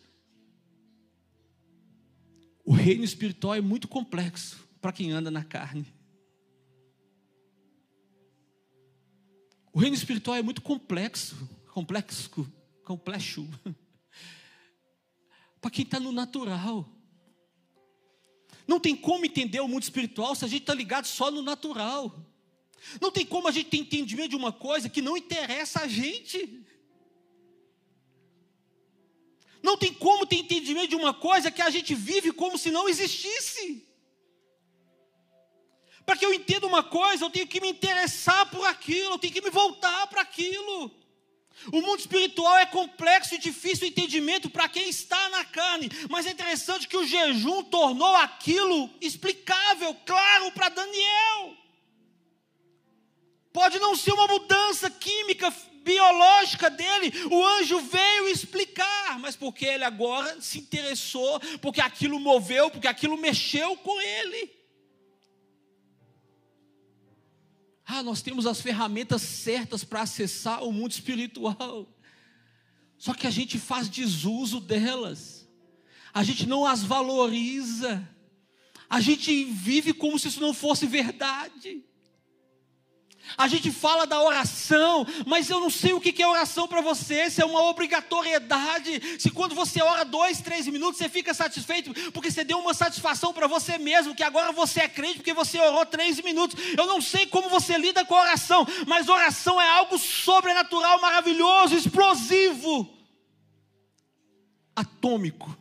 [2.66, 5.86] O reino espiritual é muito complexo para quem anda na carne.
[9.72, 11.36] O reino espiritual é muito complexo,
[11.72, 12.52] complexo,
[12.84, 13.48] complexo
[15.62, 16.90] para quem está no natural.
[18.68, 22.16] Não tem como entender o mundo espiritual se a gente está ligado só no natural.
[23.02, 26.66] Não tem como a gente ter entendimento de uma coisa que não interessa a gente.
[29.62, 32.88] Não tem como ter entendimento de uma coisa que a gente vive como se não
[32.90, 33.88] existisse.
[36.06, 39.34] Para que eu entenda uma coisa, eu tenho que me interessar por aquilo, eu tenho
[39.34, 40.92] que me voltar para aquilo.
[41.72, 46.26] O mundo espiritual é complexo e difícil de entendimento para quem está na carne, mas
[46.26, 51.58] é interessante que o jejum tornou aquilo explicável, claro para Daniel.
[53.52, 59.84] Pode não ser uma mudança química, biológica dele, o anjo veio explicar, mas porque ele
[59.84, 64.63] agora se interessou, porque aquilo moveu, porque aquilo mexeu com ele.
[67.96, 71.88] Ah, nós temos as ferramentas certas para acessar o mundo espiritual.
[72.98, 75.48] Só que a gente faz desuso delas.
[76.12, 78.10] A gente não as valoriza.
[78.90, 81.86] A gente vive como se isso não fosse verdade.
[83.38, 87.30] A gente fala da oração, mas eu não sei o que é oração para você,
[87.30, 92.30] se é uma obrigatoriedade, se quando você ora dois, três minutos, você fica satisfeito, porque
[92.30, 95.86] você deu uma satisfação para você mesmo, que agora você é crente porque você orou
[95.86, 96.56] três minutos.
[96.78, 101.76] Eu não sei como você lida com a oração, mas oração é algo sobrenatural, maravilhoso,
[101.76, 102.94] explosivo,
[104.76, 105.58] atômico.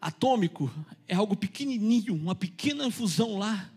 [0.00, 0.70] Atômico
[1.06, 3.70] é algo pequenininho, uma pequena infusão lá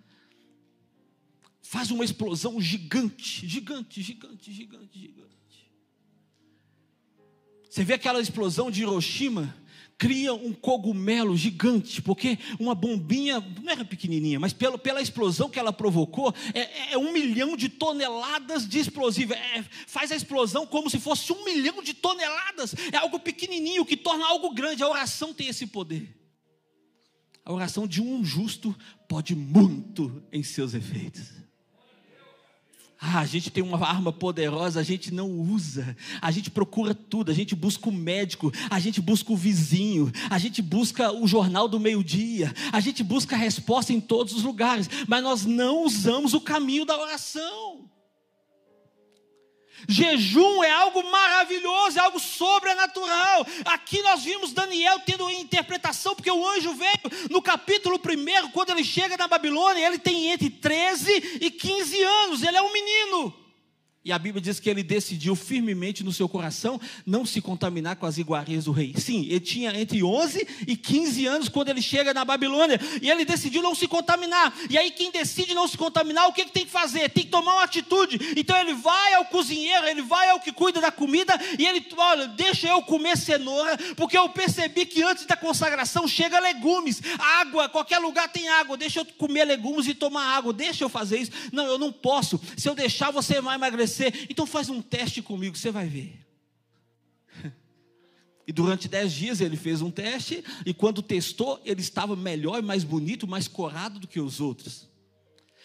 [1.72, 5.72] faz uma explosão gigante, gigante, gigante, gigante, gigante.
[7.70, 9.56] Você vê aquela explosão de Hiroshima,
[9.98, 15.58] cria um cogumelo gigante, porque uma bombinha, não era pequenininha, mas pela, pela explosão que
[15.58, 19.34] ela provocou, é, é um milhão de toneladas de explosivo.
[19.34, 22.76] É, faz a explosão como se fosse um milhão de toneladas.
[22.92, 24.84] É algo pequenininho que torna algo grande.
[24.84, 26.20] A oração tem esse poder.
[27.46, 31.41] A oração de um justo pode muito em seus efeitos.
[33.04, 35.98] Ah, a gente tem uma arma poderosa, a gente não usa.
[36.22, 40.38] A gente procura tudo, a gente busca o médico, a gente busca o vizinho, a
[40.38, 44.88] gente busca o jornal do meio-dia, a gente busca a resposta em todos os lugares,
[45.08, 47.90] mas nós não usamos o caminho da oração.
[49.88, 53.46] Jejum é algo maravilhoso, é algo sobrenatural.
[53.66, 58.84] Aqui nós vimos Daniel tendo interpretação, porque o anjo veio no capítulo 1, quando ele
[58.84, 63.41] chega na Babilônia, ele tem entre 13 e 15 anos, ele é um menino.
[64.04, 68.08] E a Bíblia diz que ele decidiu firmemente no seu coração não se contaminar com
[68.08, 68.96] as iguarias do rei.
[68.98, 72.80] Sim, ele tinha entre 11 e 15 anos quando ele chega na Babilônia.
[73.00, 74.52] E ele decidiu não se contaminar.
[74.72, 77.12] E aí, quem decide não se contaminar, o que, que tem que fazer?
[77.12, 78.34] Tem que tomar uma atitude.
[78.36, 81.40] Então, ele vai ao cozinheiro, ele vai ao que cuida da comida.
[81.60, 83.78] E ele, olha, deixa eu comer cenoura.
[83.96, 87.70] Porque eu percebi que antes da consagração chega legumes, água.
[87.70, 88.76] Qualquer lugar tem água.
[88.76, 90.52] Deixa eu comer legumes e tomar água.
[90.52, 91.32] Deixa eu fazer isso.
[91.52, 92.42] Não, eu não posso.
[92.58, 93.91] Se eu deixar, você vai emagrecer
[94.30, 96.20] então faz um teste comigo, você vai ver.
[98.48, 102.84] E durante dez dias ele fez um teste, e quando testou, ele estava melhor mais
[102.84, 104.90] bonito, mais corado do que os outros.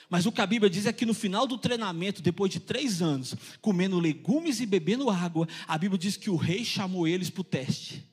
[0.08, 3.02] Mas o que a Bíblia diz é que no final do treinamento, depois de três
[3.02, 7.40] anos, comendo legumes e bebendo água, a Bíblia diz que o rei chamou eles para
[7.40, 8.04] o teste.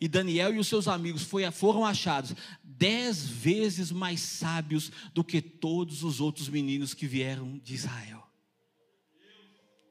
[0.00, 2.34] E Daniel e os seus amigos foram achados
[2.64, 8.29] dez vezes mais sábios do que todos os outros meninos que vieram de Israel.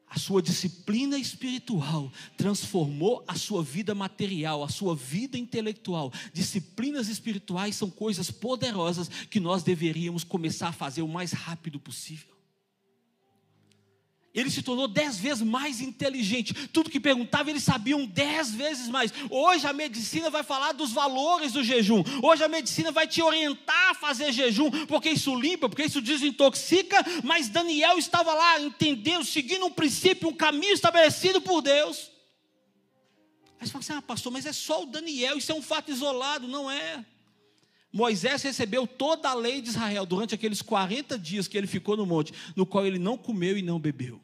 [0.09, 6.11] A sua disciplina espiritual transformou a sua vida material, a sua vida intelectual.
[6.33, 12.38] Disciplinas espirituais são coisas poderosas que nós deveríamos começar a fazer o mais rápido possível.
[14.33, 16.53] Ele se tornou dez vezes mais inteligente.
[16.67, 19.11] Tudo que perguntava, eles sabiam dez vezes mais.
[19.29, 22.03] Hoje a medicina vai falar dos valores do jejum.
[22.21, 26.97] Hoje a medicina vai te orientar a fazer jejum, porque isso limpa, porque isso desintoxica.
[27.23, 32.11] Mas Daniel estava lá entendendo, seguindo um princípio, um caminho estabelecido por Deus.
[33.59, 35.91] Aí você fala assim: ah, pastor, mas é só o Daniel, isso é um fato
[35.91, 36.47] isolado.
[36.47, 37.03] Não é.
[37.91, 42.05] Moisés recebeu toda a lei de Israel durante aqueles 40 dias que ele ficou no
[42.05, 44.21] monte, no qual ele não comeu e não bebeu.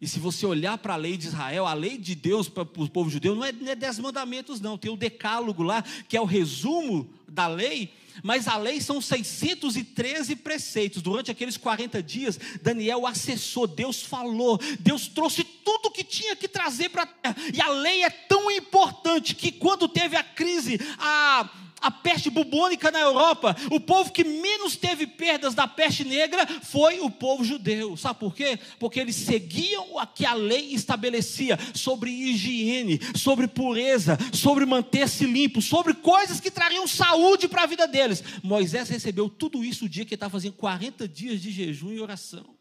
[0.00, 2.88] E se você olhar para a lei de Israel, a lei de Deus para o
[2.88, 4.78] povo judeu não é, não é dez mandamentos, não.
[4.78, 7.92] Tem o decálogo lá, que é o resumo da lei,
[8.22, 11.02] mas a lei são 613 preceitos.
[11.02, 16.88] Durante aqueles 40 dias, Daniel acessou, Deus falou, Deus trouxe tudo que tinha que trazer
[16.90, 17.36] para a terra.
[17.52, 18.10] E a lei é
[18.56, 21.48] importante que quando teve a crise, a
[21.80, 27.00] a peste bubônica na Europa, o povo que menos teve perdas da peste negra foi
[27.00, 27.96] o povo judeu.
[27.96, 28.58] Sabe por quê?
[28.78, 35.62] Porque eles seguiam o que a lei estabelecia sobre higiene, sobre pureza, sobre manter-se limpo,
[35.62, 38.22] sobre coisas que trariam saúde para a vida deles.
[38.42, 42.00] Moisés recebeu tudo isso o dia que ele estava fazendo 40 dias de jejum e
[42.00, 42.57] oração.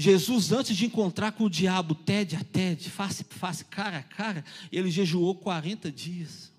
[0.00, 4.02] Jesus, antes de encontrar com o diabo, tede a tede, face a face, cara a
[4.02, 6.49] cara, ele jejuou 40 dias.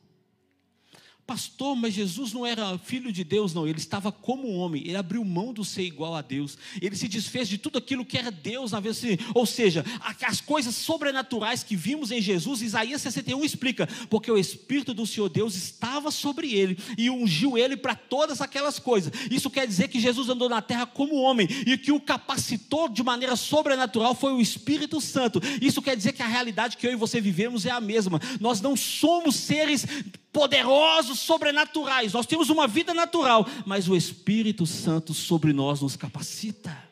[1.32, 3.66] Pastor, mas Jesus não era filho de Deus, não.
[3.66, 4.82] Ele estava como homem.
[4.86, 6.58] Ele abriu mão do ser igual a Deus.
[6.82, 9.02] Ele se desfez de tudo aquilo que era Deus na vez.
[9.34, 9.86] Ou seja,
[10.28, 15.30] as coisas sobrenaturais que vimos em Jesus, Isaías 61 explica: porque o Espírito do Senhor
[15.30, 19.14] Deus estava sobre ele e ungiu ele para todas aquelas coisas.
[19.32, 23.02] Isso quer dizer que Jesus andou na terra como homem e que o capacitou de
[23.04, 25.40] maneira sobrenatural foi o Espírito Santo.
[25.62, 28.20] Isso quer dizer que a realidade que eu e você vivemos é a mesma.
[28.42, 29.88] Nós não somos seres
[30.32, 32.14] poderosos, sobrenaturais.
[32.14, 36.92] Nós temos uma vida natural, mas o Espírito Santo sobre nós nos capacita.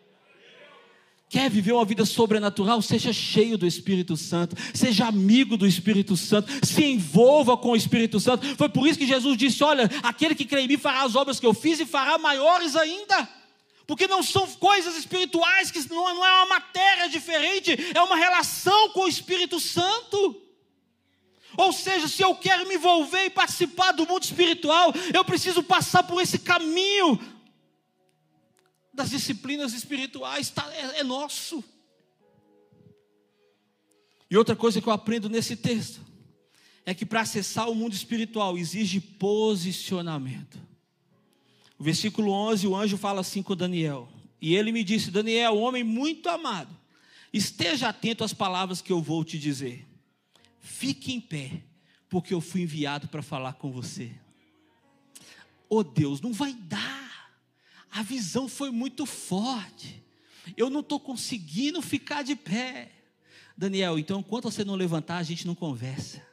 [1.30, 2.82] Quer viver uma vida sobrenatural?
[2.82, 8.20] Seja cheio do Espírito Santo, seja amigo do Espírito Santo, se envolva com o Espírito
[8.20, 8.44] Santo.
[8.56, 11.40] Foi por isso que Jesus disse: Olha, aquele que crê em mim fará as obras
[11.40, 13.30] que eu fiz e fará maiores ainda.
[13.86, 19.02] Porque não são coisas espirituais, que não é uma matéria diferente, é uma relação com
[19.02, 20.49] o Espírito Santo.
[21.60, 26.04] Ou seja, se eu quero me envolver e participar do mundo espiritual, eu preciso passar
[26.04, 27.20] por esse caminho
[28.94, 31.62] das disciplinas espirituais, tá, é, é nosso.
[34.32, 36.00] E outra coisa que eu aprendo nesse texto
[36.86, 40.58] é que para acessar o mundo espiritual exige posicionamento.
[41.78, 44.08] O versículo 11, o anjo fala assim com Daniel.
[44.40, 46.74] E ele me disse: Daniel, homem muito amado,
[47.34, 49.89] esteja atento às palavras que eu vou te dizer.
[50.60, 51.64] Fique em pé,
[52.10, 54.12] porque eu fui enviado para falar com você.
[55.70, 57.32] Oh Deus, não vai dar.
[57.92, 60.04] A visão foi muito forte.
[60.58, 62.92] Eu não estou conseguindo ficar de pé.
[63.58, 66.26] Daniel, então enquanto você não levantar, a gente não conversa.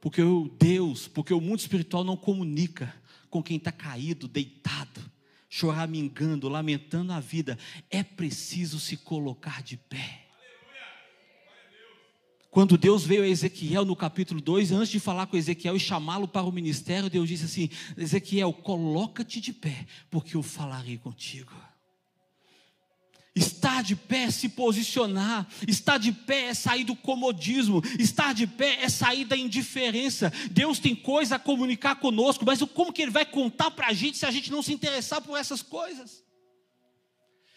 [0.00, 2.94] Porque o Deus, porque o mundo espiritual não comunica
[3.30, 5.00] com quem está caído, deitado,
[5.48, 7.58] choramingando, lamentando a vida.
[7.90, 10.23] É preciso se colocar de pé.
[12.54, 16.28] Quando Deus veio a Ezequiel no capítulo 2, antes de falar com Ezequiel e chamá-lo
[16.28, 21.50] para o ministério, Deus disse assim: Ezequiel, coloca-te de pé, porque eu falarei contigo.
[23.34, 28.46] Estar de pé é se posicionar, estar de pé é sair do comodismo, estar de
[28.46, 30.32] pé é sair da indiferença.
[30.52, 34.16] Deus tem coisa a comunicar conosco, mas como que Ele vai contar para a gente
[34.16, 36.22] se a gente não se interessar por essas coisas?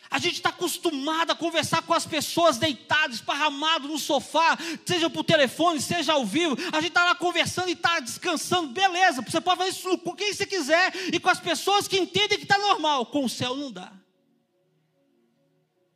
[0.09, 5.23] A gente está acostumado a conversar com as pessoas deitadas, esparramado no sofá, seja por
[5.23, 6.55] telefone, seja ao vivo.
[6.71, 9.21] A gente está lá conversando e está descansando, beleza.
[9.21, 12.45] Você pode fazer isso com quem você quiser e com as pessoas que entendem que
[12.45, 13.05] está normal.
[13.07, 13.91] Com o céu não dá.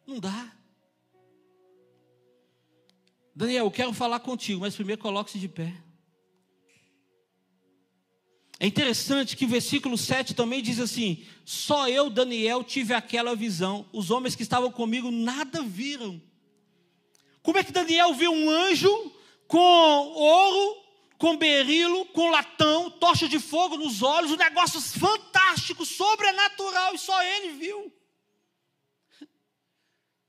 [0.05, 0.51] Não dá.
[3.34, 5.74] Daniel, eu quero falar contigo, mas primeiro coloque-se de pé.
[8.62, 13.88] É interessante que o versículo 7 também diz assim: Só eu, Daniel, tive aquela visão,
[13.91, 16.22] os homens que estavam comigo nada viram.
[17.41, 19.12] Como é que Daniel viu um anjo
[19.47, 20.78] com ouro,
[21.18, 27.20] com berilo, com latão, tocha de fogo nos olhos, um negócio fantástico, sobrenatural, e só
[27.24, 27.91] ele viu?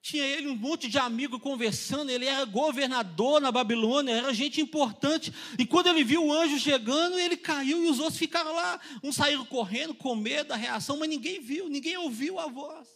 [0.03, 5.33] Tinha ele um monte de amigo conversando, ele era governador na Babilônia, era gente importante.
[5.57, 8.81] E quando ele viu o anjo chegando, ele caiu e os outros ficaram lá.
[9.01, 12.89] Uns saíram correndo com medo da reação, mas ninguém viu, ninguém ouviu a voz.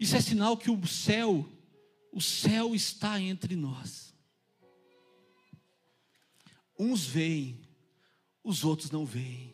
[0.00, 1.48] Isso é sinal que o céu,
[2.12, 4.12] o céu está entre nós.
[6.76, 7.60] Uns veem,
[8.42, 9.51] os outros não veem.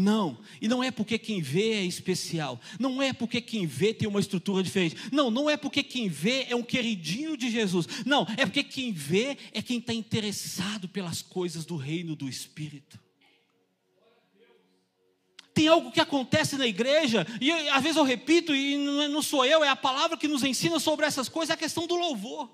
[0.00, 4.08] Não, e não é porque quem vê é especial, não é porque quem vê tem
[4.08, 8.26] uma estrutura diferente, não, não é porque quem vê é um queridinho de Jesus, não,
[8.38, 12.98] é porque quem vê é quem está interessado pelas coisas do reino do Espírito.
[15.52, 19.44] Tem algo que acontece na igreja, e às vezes eu repito, e é, não sou
[19.44, 22.48] eu, é a palavra que nos ensina sobre essas coisas, é a questão do louvor.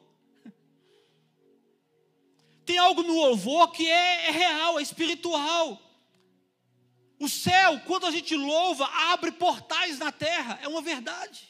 [2.65, 5.86] Tem algo no louvor que é, é real, é espiritual.
[7.19, 11.49] O céu, quando a gente louva, abre portais na terra, é uma verdade.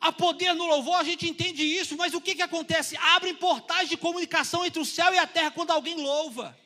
[0.00, 2.96] Há poder no louvor, a gente entende isso, mas o que, que acontece?
[2.96, 6.56] Abrem portais de comunicação entre o céu e a terra quando alguém louva.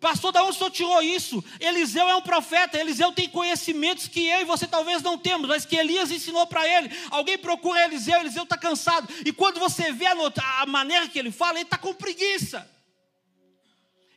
[0.00, 1.44] Pastor, da onde o senhor tirou isso?
[1.60, 5.66] Eliseu é um profeta, Eliseu tem conhecimentos que eu e você talvez não temos, mas
[5.66, 6.90] que Elias ensinou para ele.
[7.10, 9.12] Alguém procura Eliseu, Eliseu está cansado.
[9.26, 10.14] E quando você vê a,
[10.62, 12.66] a maneira que ele fala, ele está com preguiça.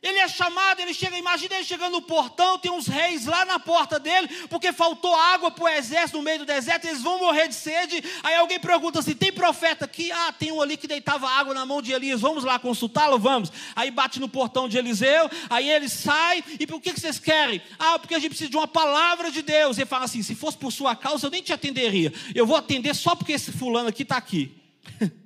[0.04, 3.58] Ele é chamado, ele chega, imagina ele chegando no portão, tem uns reis lá na
[3.58, 7.48] porta dele, porque faltou água para o exército no meio do deserto, eles vão morrer
[7.48, 8.04] de sede.
[8.22, 10.12] Aí alguém pergunta assim: tem profeta aqui?
[10.12, 13.18] Ah, tem um ali que deitava água na mão de Elias, vamos lá consultá-lo?
[13.18, 13.50] Vamos.
[13.74, 17.62] Aí bate no portão de Eliseu, aí ele sai, e por que, que vocês querem?
[17.78, 19.78] Ah, porque a gente precisa de uma palavra de Deus.
[19.78, 22.94] Ele fala assim: se fosse por sua causa, eu nem te atenderia, eu vou atender
[22.94, 24.54] só porque esse fulano aqui está aqui.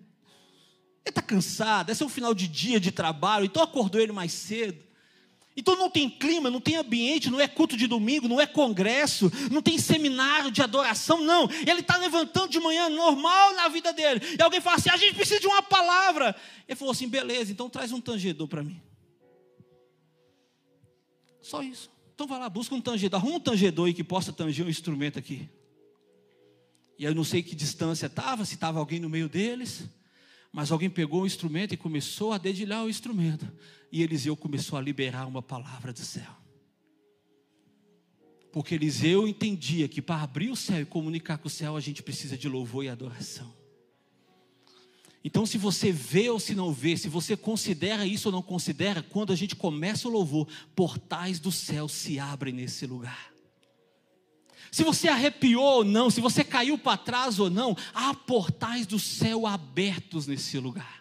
[1.04, 4.32] Ele está cansado, esse é um final de dia de trabalho, então acordou ele mais
[4.32, 4.88] cedo.
[5.58, 9.28] Então não tem clima, não tem ambiente, não é culto de domingo, não é congresso,
[9.50, 11.50] não tem seminário de adoração, não.
[11.50, 14.20] Ele está levantando de manhã normal na vida dele.
[14.38, 16.36] E alguém fala assim: a gente precisa de uma palavra.
[16.68, 18.80] Ele falou assim: beleza, então traz um tangedor para mim.
[21.42, 21.90] Só isso.
[22.14, 25.18] Então vai lá, busca um tangedor, arruma um tangedor aí que possa tanger um instrumento
[25.18, 25.48] aqui.
[26.96, 29.84] E eu não sei que distância estava, se estava alguém no meio deles.
[30.58, 33.48] Mas alguém pegou o instrumento e começou a dedilhar o instrumento.
[33.92, 36.32] E Eliseu começou a liberar uma palavra do céu.
[38.50, 42.02] Porque Eliseu entendia que para abrir o céu e comunicar com o céu, a gente
[42.02, 43.54] precisa de louvor e adoração.
[45.22, 49.00] Então, se você vê ou se não vê, se você considera isso ou não considera,
[49.00, 53.37] quando a gente começa o louvor, portais do céu se abrem nesse lugar.
[54.70, 58.98] Se você arrepiou ou não, se você caiu para trás ou não, há portais do
[58.98, 60.98] céu abertos nesse lugar.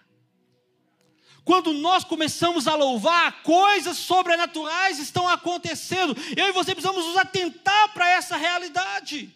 [1.48, 6.14] Quando nós começamos a louvar, coisas sobrenaturais estão acontecendo.
[6.36, 9.34] Eu e você precisamos nos atentar para essa realidade.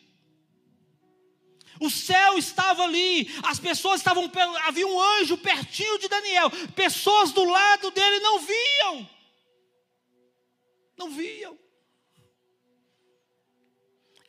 [1.80, 4.30] O céu estava ali, as pessoas estavam,
[4.68, 9.10] havia um anjo pertinho de Daniel, pessoas do lado dele não viam.
[10.98, 11.58] Não viam.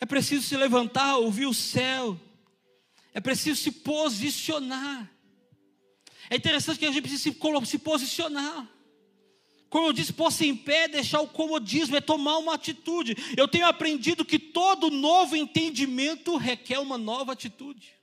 [0.03, 2.19] É preciso se levantar, ouvir o céu.
[3.15, 5.09] É preciso se posicionar.
[6.29, 7.33] É interessante que a gente precisa
[7.65, 8.69] se, posicionar.
[9.71, 13.17] Como eu disse, pôr-se em pé, deixar o comodismo, é tomar uma atitude.
[13.37, 17.95] Eu tenho aprendido que todo novo entendimento requer uma nova atitude.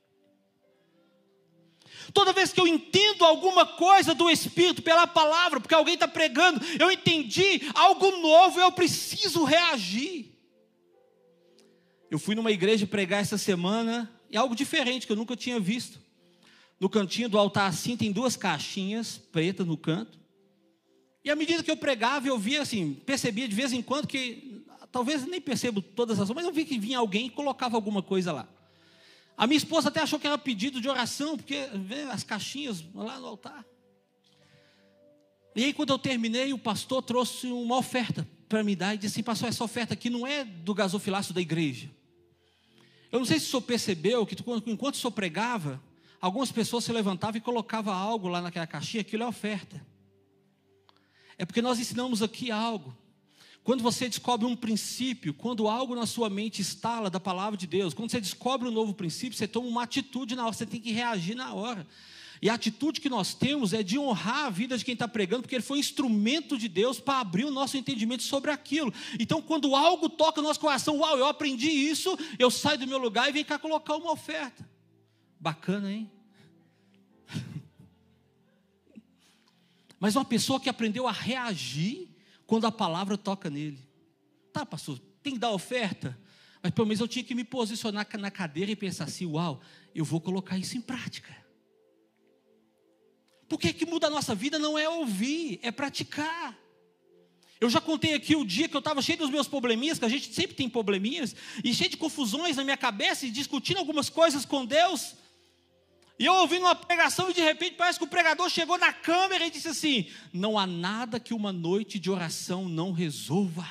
[2.14, 6.64] Toda vez que eu entendo alguma coisa do Espírito pela palavra, porque alguém está pregando,
[6.78, 10.29] eu entendi algo novo, eu preciso reagir.
[12.10, 16.00] Eu fui numa igreja pregar essa semana e algo diferente que eu nunca tinha visto.
[16.80, 20.18] No cantinho do altar assim tem duas caixinhas pretas no canto.
[21.24, 24.64] E à medida que eu pregava, eu via assim, percebia de vez em quando que
[24.90, 28.32] talvez nem percebo todas as mas eu vi que vinha alguém e colocava alguma coisa
[28.32, 28.48] lá.
[29.36, 33.18] A minha esposa até achou que era pedido de oração, porque vê as caixinhas lá
[33.18, 33.64] no altar.
[35.54, 39.14] E aí, quando eu terminei, o pastor trouxe uma oferta para me dar e disse
[39.14, 41.90] assim: Pastor, essa oferta aqui não é do gasofilácio da igreja.
[43.10, 44.36] Eu não sei se o senhor percebeu que
[44.66, 45.82] enquanto o senhor pregava,
[46.20, 49.84] algumas pessoas se levantavam e colocavam algo lá naquela caixinha, aquilo é oferta.
[51.36, 52.96] É porque nós ensinamos aqui algo.
[53.62, 57.92] Quando você descobre um princípio, quando algo na sua mente instala da palavra de Deus,
[57.92, 60.92] quando você descobre um novo princípio, você toma uma atitude na hora, você tem que
[60.92, 61.86] reagir na hora.
[62.42, 65.42] E a atitude que nós temos é de honrar a vida de quem está pregando,
[65.42, 68.92] porque ele foi instrumento de Deus para abrir o nosso entendimento sobre aquilo.
[69.18, 72.96] Então, quando algo toca no nosso coração, uau, eu aprendi isso, eu saio do meu
[72.96, 74.66] lugar e venho cá colocar uma oferta.
[75.38, 76.10] Bacana, hein?
[80.00, 82.09] Mas uma pessoa que aprendeu a reagir
[82.50, 83.78] quando a palavra toca nele.
[84.52, 86.18] Tá, pastor, tem que dar oferta.
[86.60, 89.60] Mas pelo menos eu tinha que me posicionar na cadeira e pensar assim: uau,
[89.94, 91.32] eu vou colocar isso em prática.
[93.48, 96.58] Porque que muda a nossa vida não é ouvir, é praticar.
[97.60, 100.08] Eu já contei aqui o dia que eu estava cheio dos meus probleminhas, que a
[100.08, 104.44] gente sempre tem probleminhas, e cheio de confusões na minha cabeça, e discutindo algumas coisas
[104.44, 105.14] com Deus.
[106.20, 109.46] E eu ouvindo uma pregação, e de repente parece que o pregador chegou na câmera
[109.46, 113.66] e disse assim: Não há nada que uma noite de oração não resolva.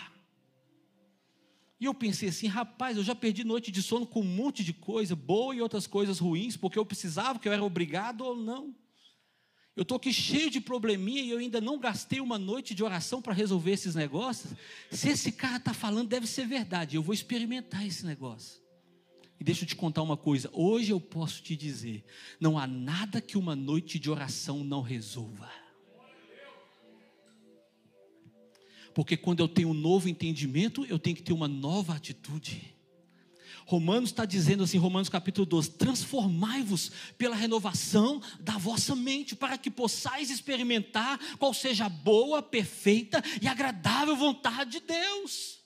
[1.80, 4.74] E eu pensei assim, rapaz, eu já perdi noite de sono com um monte de
[4.74, 8.76] coisa, boa e outras coisas ruins, porque eu precisava, porque eu era obrigado ou não.
[9.76, 13.22] Eu estou aqui cheio de probleminha e eu ainda não gastei uma noite de oração
[13.22, 14.54] para resolver esses negócios.
[14.92, 16.98] Se esse cara está falando, deve ser verdade.
[16.98, 18.60] Eu vou experimentar esse negócio.
[19.40, 20.50] E deixa eu te contar uma coisa.
[20.52, 22.04] Hoje eu posso te dizer:
[22.40, 25.50] não há nada que uma noite de oração não resolva.
[28.94, 32.76] Porque quando eu tenho um novo entendimento, eu tenho que ter uma nova atitude.
[33.66, 39.70] Romanos está dizendo assim, Romanos capítulo 12: transformai-vos pela renovação da vossa mente, para que
[39.70, 45.59] possais experimentar qual seja a boa, perfeita e agradável vontade de Deus.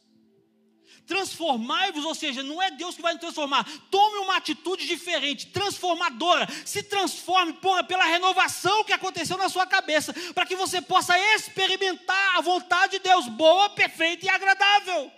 [1.06, 3.66] Transformai-vos, ou seja, não é Deus que vai nos transformar.
[3.92, 6.48] Tome uma atitude diferente, transformadora.
[6.66, 12.38] Se transforme porra, pela renovação que aconteceu na sua cabeça, para que você possa experimentar
[12.38, 15.12] a vontade de Deus, boa, perfeita e agradável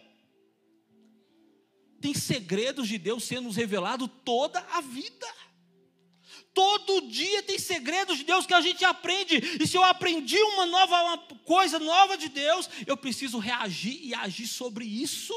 [2.05, 5.25] tem segredos de Deus sendo revelados toda a vida.
[6.53, 9.37] Todo dia tem segredos de Deus que a gente aprende.
[9.59, 14.13] E se eu aprendi uma nova uma coisa nova de Deus, eu preciso reagir e
[14.13, 15.33] agir sobre isso.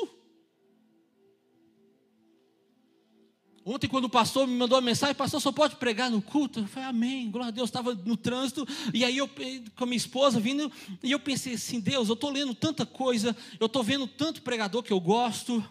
[3.71, 6.61] Ontem, quando o pastor me mandou a mensagem, pastor, só pode pregar no culto?
[6.61, 7.69] Eu falei, amém, glória a Deus.
[7.69, 11.79] Estava no trânsito, e aí eu, com a minha esposa vindo, e eu pensei assim:
[11.79, 15.63] Deus, eu estou lendo tanta coisa, eu estou vendo tanto pregador que eu gosto,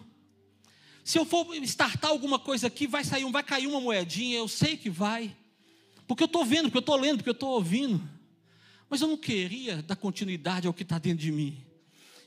[1.08, 4.76] se eu for startar alguma coisa aqui, vai sair, vai cair uma moedinha, eu sei
[4.76, 5.34] que vai.
[6.06, 8.06] Porque eu estou vendo, porque eu estou lendo, porque eu estou ouvindo.
[8.90, 11.56] Mas eu não queria dar continuidade ao que está dentro de mim.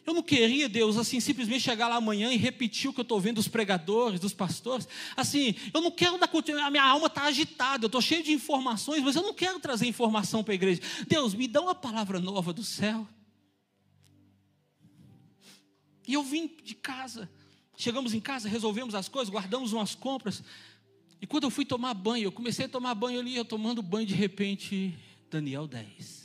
[0.06, 3.20] Eu não queria, Deus, assim, simplesmente chegar lá amanhã e repetir o que eu estou
[3.20, 4.88] vendo dos pregadores, dos pastores.
[5.16, 8.32] Assim, eu não quero dar continuidade, a minha alma está agitada, eu estou cheio de
[8.32, 10.82] informações, mas eu não quero trazer informação para a igreja.
[11.08, 13.08] Deus, me dá uma palavra nova do céu.
[16.08, 17.30] E eu vim de casa
[17.82, 20.43] Chegamos em casa, resolvemos as coisas, guardamos umas compras.
[21.20, 24.06] E quando eu fui tomar banho, eu comecei a tomar banho ali, eu tomando banho
[24.06, 24.95] de repente,
[25.32, 26.20] Daniel 10.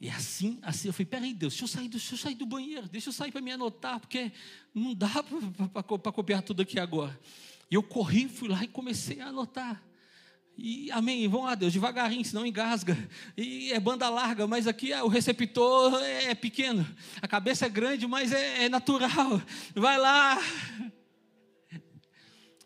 [0.00, 2.88] E assim, assim, eu falei, peraí, Deus, deixa eu sair deixa eu sair do banheiro,
[2.88, 4.32] deixa eu sair para me anotar, porque
[4.74, 5.22] não dá
[5.72, 7.18] para copiar tudo aqui agora.
[7.70, 9.82] E eu corri, fui lá e comecei a anotar.
[10.56, 12.96] E amém, vamos lá, Deus, devagarinho, senão engasga.
[13.36, 16.86] E é banda larga, mas aqui o receptor é pequeno.
[17.20, 19.40] A cabeça é grande, mas é, é natural.
[19.74, 20.38] Vai lá.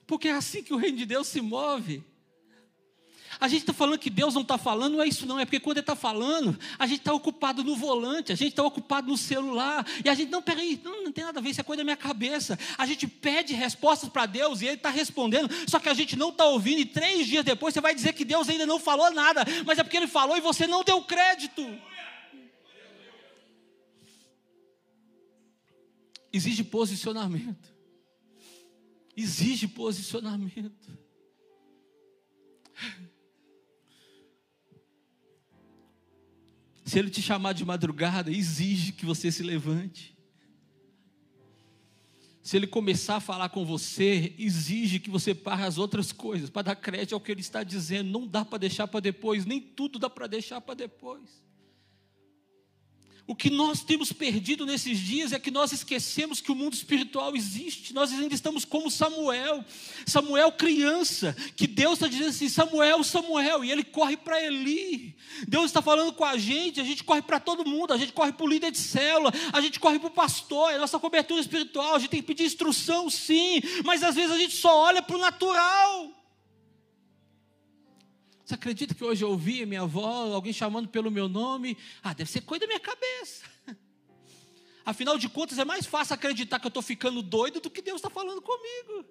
[0.07, 2.03] Porque é assim que o reino de Deus se move.
[3.45, 5.61] A gente está falando que Deus não está falando, não é isso não, é porque
[5.61, 9.19] quando Ele está falando, a gente está ocupado no volante, a gente está ocupado no
[9.19, 11.81] celular, e a gente, não, peraí, não, não tem nada a ver, isso é coisa
[11.81, 12.59] da minha cabeça.
[12.79, 16.31] A gente pede respostas para Deus e Ele está respondendo, só que a gente não
[16.31, 19.45] está ouvindo, e três dias depois você vai dizer que Deus ainda não falou nada,
[19.67, 21.63] mas é porque Ele falou e você não deu crédito.
[26.33, 27.75] Exige posicionamento.
[29.15, 31.04] Exige posicionamento.
[36.95, 40.17] Se ele te chamar de madrugada, exige que você se levante.
[42.41, 46.63] Se ele começar a falar com você, exige que você pare as outras coisas para
[46.63, 48.13] dar crédito ao que ele está dizendo.
[48.13, 51.45] Não dá para deixar para depois, nem tudo dá para deixar para depois.
[53.27, 57.35] O que nós temos perdido nesses dias é que nós esquecemos que o mundo espiritual
[57.35, 57.95] existe.
[57.95, 59.65] Nós ainda estamos como Samuel.
[60.05, 65.17] Samuel, criança, que Deus está dizendo assim: Samuel, Samuel, e ele corre para Eli.
[65.49, 68.33] Deus está falando com a gente, a gente corre para todo mundo, a gente corre
[68.33, 71.95] para o líder de célula, a gente corre para o pastor, é nossa cobertura espiritual,
[71.95, 75.17] a gente tem que pedir instrução, sim, mas às vezes a gente só olha para
[75.17, 76.24] o natural.
[78.45, 81.79] Você acredita que hoje eu ouvi minha avó, alguém chamando pelo meu nome?
[82.03, 83.45] Ah, deve ser coisa da minha cabeça.
[84.85, 87.97] Afinal de contas, é mais fácil acreditar que eu estou ficando doido do que Deus
[87.97, 89.05] está falando comigo.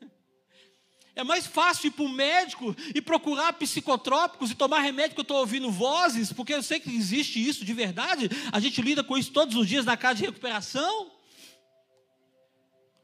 [1.18, 5.22] É mais fácil ir para o médico e procurar psicotrópicos e tomar remédio que eu
[5.22, 8.28] estou ouvindo vozes, porque eu sei que existe isso de verdade.
[8.52, 11.10] A gente lida com isso todos os dias na casa de recuperação.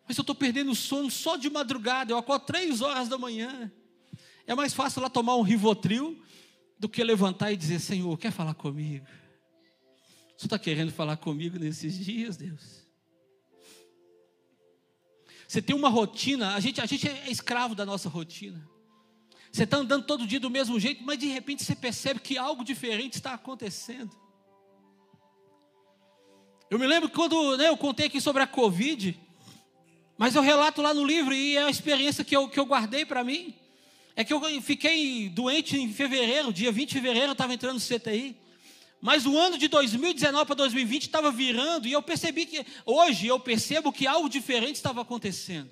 [0.07, 3.73] Mas eu estou perdendo o sono só de madrugada, eu acordo três horas da manhã.
[4.53, 6.23] É mais fácil lá tomar um rivotril
[6.79, 9.07] do que levantar e dizer: Senhor, quer falar comigo?
[10.37, 12.87] Você está querendo falar comigo nesses dias, Deus?
[15.49, 18.69] Você tem uma rotina, a gente, a gente é escravo da nossa rotina.
[19.51, 22.63] Você está andando todo dia do mesmo jeito, mas de repente você percebe que algo
[22.63, 24.15] diferente está acontecendo.
[26.69, 29.19] Eu me lembro quando né, eu contei aqui sobre a Covid,
[30.19, 33.07] mas eu relato lá no livro e é a experiência que eu, que eu guardei
[33.07, 33.62] para mim.
[34.15, 37.81] É que eu fiquei doente em fevereiro, dia 20 de fevereiro, eu estava entrando no
[37.81, 38.37] CTI.
[39.01, 43.41] Mas o ano de 2019 para 2020 estava virando e eu percebi que, hoje eu
[43.41, 45.69] percebo que algo diferente estava acontecendo.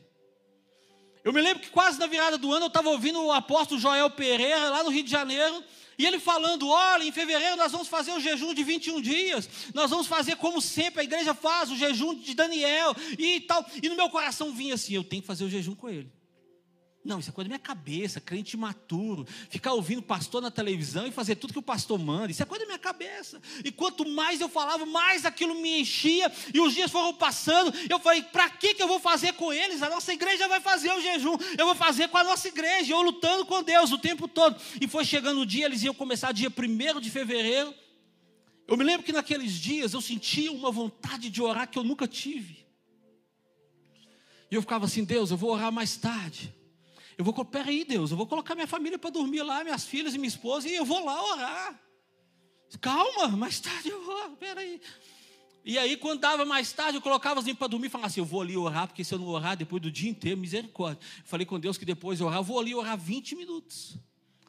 [1.23, 4.11] Eu me lembro que quase na virada do ano eu estava ouvindo o apóstolo Joel
[4.11, 5.63] Pereira, lá no Rio de Janeiro,
[5.99, 9.91] e ele falando: olha, em fevereiro nós vamos fazer o jejum de 21 dias, nós
[9.91, 13.65] vamos fazer como sempre a igreja faz, o jejum de Daniel e tal.
[13.83, 16.11] E no meu coração vinha assim: eu tenho que fazer o jejum com ele.
[17.03, 21.11] Não, isso é coisa da minha cabeça, crente imaturo, ficar ouvindo pastor na televisão e
[21.11, 23.41] fazer tudo que o pastor manda, isso é coisa da minha cabeça.
[23.65, 27.73] E quanto mais eu falava, mais aquilo me enchia, e os dias foram passando.
[27.89, 29.83] Eu falei: para que, que eu vou fazer com eles?
[29.83, 33.01] A nossa igreja vai fazer o jejum, eu vou fazer com a nossa igreja, eu
[33.01, 34.61] lutando com Deus o tempo todo.
[34.79, 37.75] E foi chegando o dia, eles iam começar dia 1 de fevereiro.
[38.69, 42.07] Eu me lembro que naqueles dias eu sentia uma vontade de orar que eu nunca
[42.07, 42.67] tive.
[44.51, 46.60] E eu ficava assim: Deus, eu vou orar mais tarde.
[47.21, 50.19] Eu vou, peraí, Deus, eu vou colocar minha família para dormir lá, minhas filhas e
[50.19, 51.79] minha esposa, e eu vou lá orar.
[52.81, 54.81] Calma, mais tarde eu vou, peraí.
[55.63, 58.25] E aí, quando dava mais tarde, eu colocava as para dormir e falava assim: eu
[58.25, 60.99] vou ali orar, porque se eu não orar depois do dia inteiro, misericórdia.
[61.27, 63.99] Falei com Deus que depois eu orar, eu vou ali orar 20 minutos.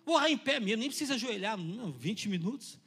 [0.05, 2.79] Vou orar em pé mesmo, nem precisa ajoelhar, não, 20 minutos.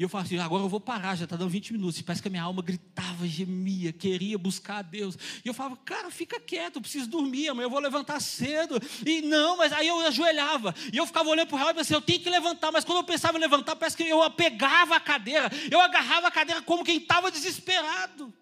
[0.00, 2.00] E eu falo assim, agora eu vou parar, já está dando 20 minutos.
[2.00, 5.14] E parece que a minha alma gritava, gemia, queria buscar a Deus.
[5.44, 8.80] E eu falava, cara, fica quieto, eu preciso dormir, amanhã eu vou levantar cedo.
[9.04, 10.74] E não, mas aí eu ajoelhava.
[10.90, 12.72] E eu ficava olhando para o real e pensei, eu tenho que levantar.
[12.72, 15.50] Mas quando eu pensava em levantar, parece que eu pegava a cadeira.
[15.70, 18.32] Eu agarrava a cadeira como quem estava desesperado.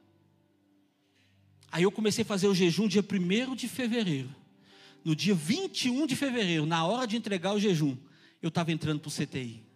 [1.72, 4.32] Aí eu comecei a fazer o jejum dia 1 de fevereiro.
[5.04, 7.96] No dia 21 de fevereiro, na hora de entregar o jejum,
[8.40, 9.66] eu estava entrando para o CTI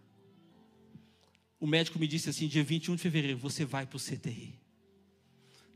[1.62, 4.58] o médico me disse assim, dia 21 de fevereiro, você vai para o CTI.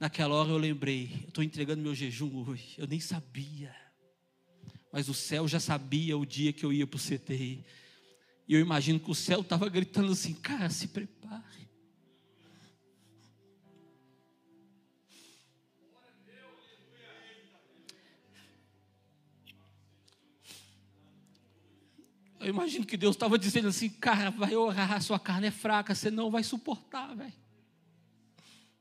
[0.00, 3.72] Naquela hora eu lembrei, estou entregando meu jejum hoje, eu nem sabia.
[4.92, 7.64] Mas o céu já sabia o dia que eu ia para o CTI.
[8.48, 11.65] E eu imagino que o céu estava gritando assim, cara, se prepare.
[22.38, 26.10] Eu imagino que Deus estava dizendo assim, cara, vai orar, sua carne é fraca, você
[26.10, 27.32] não vai suportar, velho.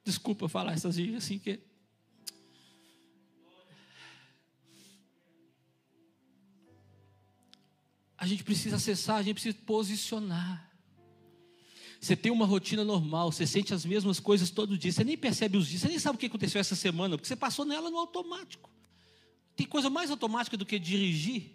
[0.03, 1.59] Desculpa falar essas gírias assim que.
[8.17, 10.71] A gente precisa acessar, a gente precisa posicionar.
[11.99, 15.57] Você tem uma rotina normal, você sente as mesmas coisas todo dia, você nem percebe
[15.57, 17.97] os dias, você nem sabe o que aconteceu essa semana, porque você passou nela no
[17.97, 18.69] automático.
[19.55, 21.54] Tem coisa mais automática do que dirigir?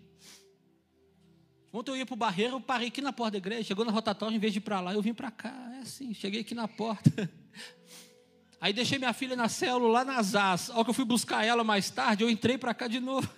[1.73, 3.93] Ontem eu ia para o barreiro, eu parei aqui na porta da igreja, chegou na
[3.93, 5.55] rotatória, em vez de ir para lá, eu vim para cá.
[5.77, 7.31] É assim, cheguei aqui na porta.
[8.61, 10.69] Aí deixei minha filha na célula lá nas as.
[10.69, 13.29] Ao que eu fui buscar ela mais tarde, eu entrei para cá de novo.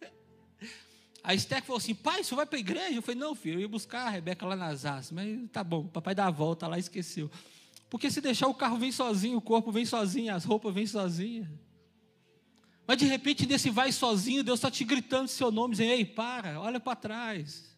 [1.24, 2.94] A Esther falou assim: pai, você vai para a igreja?
[2.94, 5.10] Eu falei: não, filho, eu ia buscar a Rebeca lá nas as.
[5.10, 7.30] Mas tá bom, papai dá a volta lá esqueceu.
[7.90, 11.48] Porque se deixar o carro vem sozinho, o corpo vem sozinho, as roupas vêm sozinhas.
[12.86, 16.60] Mas de repente, nesse vai sozinho, Deus está te gritando seu nome, dizendo: ei, para,
[16.60, 17.69] olha para trás.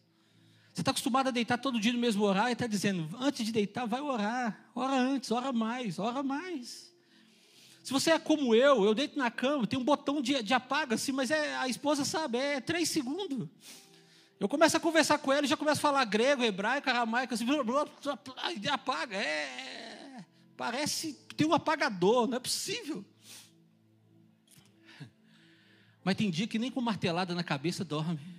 [0.73, 3.51] Você está acostumado a deitar todo dia no mesmo horário e está dizendo, antes de
[3.51, 4.59] deitar, vai orar.
[4.73, 6.91] Ora antes, ora mais, ora mais.
[7.83, 10.95] Se você é como eu, eu deito na cama, tem um botão de, de apaga,
[10.95, 13.47] assim, mas é, a esposa sabe, é três segundos.
[14.39, 17.45] Eu começo a conversar com ele, já começo a falar grego, hebraico, aramaico, assim,
[18.61, 19.15] e apaga.
[19.15, 20.25] É,
[20.57, 23.05] parece tem um apagador, não é possível.
[26.03, 28.32] Mas tem dia que nem com martelada na cabeça dorme.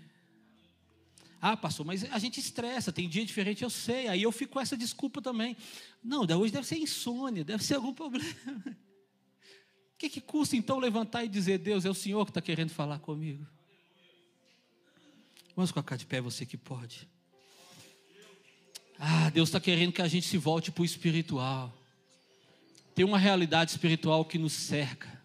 [1.46, 4.08] Ah, pastor, mas a gente estressa, tem dia diferente, eu sei.
[4.08, 5.54] Aí eu fico com essa desculpa também.
[6.02, 8.24] Não, hoje deve ser insônia, deve ser algum problema.
[8.66, 12.70] O que, que custa então levantar e dizer, Deus, é o Senhor que está querendo
[12.70, 13.46] falar comigo?
[15.54, 17.06] Vamos colocar de pé você que pode.
[18.98, 21.70] Ah, Deus está querendo que a gente se volte para o espiritual.
[22.94, 25.22] Tem uma realidade espiritual que nos cerca.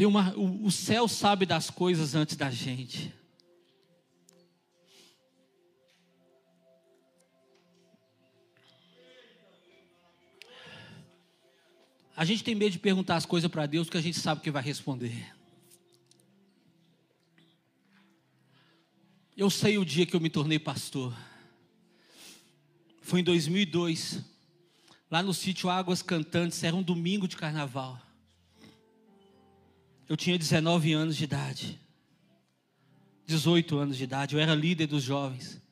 [0.00, 3.12] Tem uma, o, o céu sabe das coisas antes da gente.
[12.16, 14.50] A gente tem medo de perguntar as coisas para Deus porque a gente sabe que
[14.50, 15.34] vai responder.
[19.36, 21.14] Eu sei o dia que eu me tornei pastor.
[23.02, 24.24] Foi em 2002,
[25.10, 28.00] lá no sítio Águas Cantantes, era um domingo de carnaval.
[30.10, 31.80] Eu tinha 19 anos de idade.
[33.28, 35.62] 18 anos de idade, eu era líder dos jovens.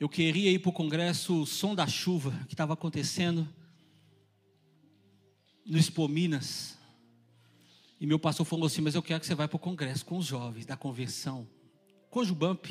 [0.00, 3.48] Eu queria ir para o congresso Som da Chuva, que estava acontecendo
[5.64, 6.76] no Expo Minas.
[8.00, 10.18] E meu pastor falou assim: Mas eu quero que você vá para o congresso com
[10.18, 11.46] os jovens da convenção.
[12.10, 12.66] Cojubamp.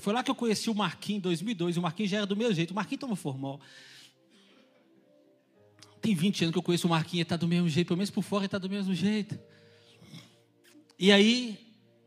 [0.00, 1.78] Foi lá que eu conheci o Marquinhos em 2002.
[1.78, 2.72] O Marquinhos já era do meu jeito.
[2.72, 3.58] O Marquinhos toma formal.
[6.02, 7.86] Tem 20 anos que eu conheço o Marquinhos, ele está do mesmo jeito.
[7.86, 9.53] Pelo menos por fora ele está do mesmo jeito.
[11.04, 11.58] E aí,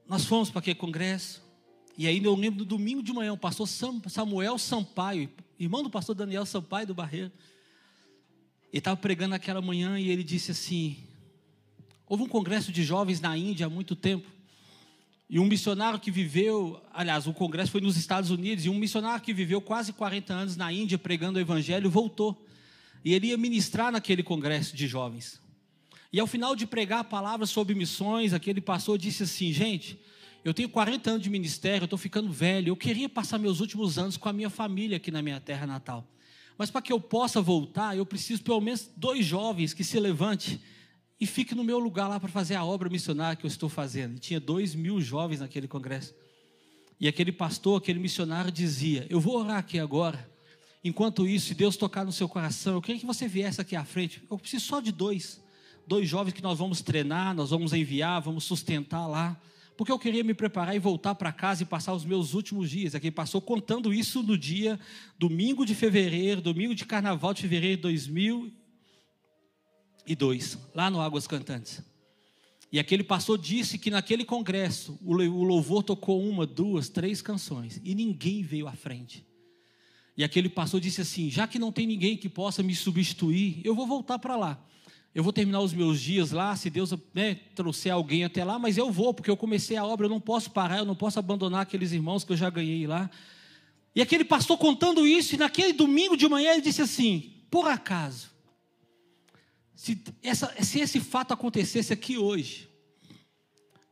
[0.08, 1.44] nós fomos para aquele congresso.
[1.96, 5.30] E aí, eu lembro do domingo de manhã, o pastor Samuel Sampaio,
[5.60, 7.32] irmão do pastor Daniel Sampaio do Barreiro,
[8.74, 10.98] ele estava pregando aquela manhã e ele disse assim:
[12.08, 14.28] houve um congresso de jovens na Índia há muito tempo.
[15.30, 19.24] E um missionário que viveu, aliás, o congresso foi nos Estados Unidos, e um missionário
[19.24, 22.48] que viveu quase 40 anos na Índia pregando o evangelho voltou.
[23.06, 25.40] E ele ia ministrar naquele congresso de jovens.
[26.12, 30.00] E ao final de pregar a palavra sobre missões, aquele pastor disse assim: Gente,
[30.44, 33.98] eu tenho 40 anos de ministério, eu estou ficando velho, eu queria passar meus últimos
[33.98, 36.08] anos com a minha família aqui na minha terra natal.
[36.58, 40.60] Mas para que eu possa voltar, eu preciso pelo menos dois jovens que se levante
[41.20, 44.16] e fique no meu lugar lá para fazer a obra missionária que eu estou fazendo.
[44.16, 46.16] E tinha dois mil jovens naquele congresso.
[47.00, 50.28] E aquele pastor, aquele missionário dizia: Eu vou orar aqui agora.
[50.84, 53.84] Enquanto isso, se Deus tocar no seu coração, eu queria que você viesse aqui à
[53.84, 54.24] frente.
[54.32, 55.46] Eu preciso só de dois
[55.88, 59.40] dois jovens que nós vamos treinar, nós vamos enviar, vamos sustentar lá.
[59.78, 62.94] Porque eu queria me preparar e voltar para casa e passar os meus últimos dias.
[62.94, 64.78] Aqui passou contando isso no dia
[65.18, 71.82] domingo de fevereiro, domingo de carnaval de fevereiro de 2002, lá no Águas Cantantes.
[72.70, 77.96] E aquele pastor disse que naquele congresso o louvor tocou uma, duas, três canções e
[77.96, 79.26] ninguém veio à frente.
[80.18, 83.74] E aquele pastor disse assim: já que não tem ninguém que possa me substituir, eu
[83.74, 84.68] vou voltar para lá
[85.18, 88.78] eu vou terminar os meus dias lá, se Deus né, trouxer alguém até lá, mas
[88.78, 91.64] eu vou, porque eu comecei a obra, eu não posso parar, eu não posso abandonar
[91.64, 93.10] aqueles irmãos que eu já ganhei lá.
[93.96, 98.30] E aquele pastor contando isso, e naquele domingo de manhã ele disse assim: por acaso,
[99.74, 102.70] se, essa, se esse fato acontecesse aqui hoje,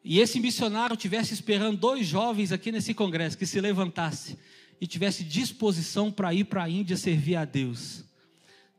[0.04, 4.38] e esse missionário tivesse esperando dois jovens aqui nesse congresso que se levantasse
[4.80, 8.06] e tivesse disposição para ir para a Índia servir a Deus,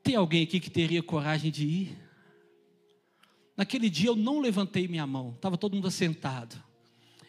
[0.00, 2.05] tem alguém aqui que teria coragem de ir?
[3.56, 6.62] Naquele dia eu não levantei minha mão, estava todo mundo assentado.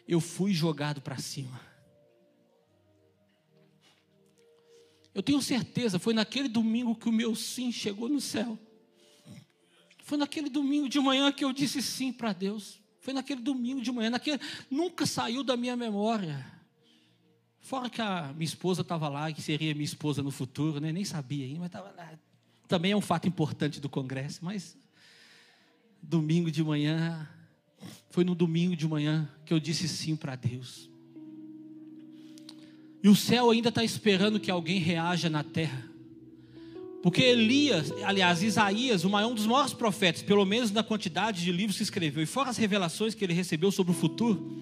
[0.06, 1.60] Eu fui jogado para cima.
[5.14, 8.58] Eu tenho certeza, foi naquele domingo que o meu sim chegou no céu.
[10.04, 12.80] Foi naquele domingo de manhã que eu disse sim para Deus.
[13.00, 16.46] Foi naquele domingo de manhã, naquele, nunca saiu da minha memória.
[17.60, 20.92] Fora que a minha esposa estava lá, que seria minha esposa no futuro, né?
[20.92, 22.18] nem sabia ainda, mas estava lá.
[22.66, 24.76] Também é um fato importante do congresso, mas
[26.02, 27.28] domingo de manhã,
[28.10, 30.88] foi no domingo de manhã que eu disse sim para Deus.
[33.02, 35.88] E o céu ainda está esperando que alguém reaja na terra.
[37.02, 41.82] Porque Elias, aliás, Isaías, um dos maiores profetas, pelo menos na quantidade de livros que
[41.84, 44.58] escreveu, e fora as revelações que ele recebeu sobre o futuro,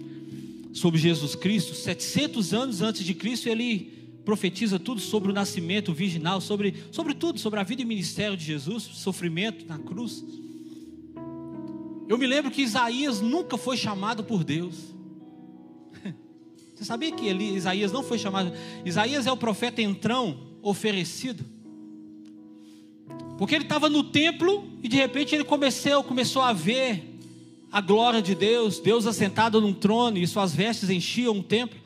[0.74, 6.41] sobre Jesus Cristo, 700 anos antes de Cristo, ele profetiza tudo sobre o nascimento virginal,
[6.41, 10.22] sobre, sobre tudo, sobre a vida e ministério de Jesus, sofrimento na cruz.
[12.09, 14.94] Eu me lembro que Isaías nunca foi chamado por Deus.
[16.74, 18.52] Você sabia que ele, Isaías não foi chamado?
[18.84, 21.44] Isaías é o profeta entrão oferecido.
[23.36, 27.18] Porque ele estava no templo e de repente ele começou, começou a ver
[27.70, 31.78] a glória de Deus, Deus assentado num trono e suas vestes enchiam o templo.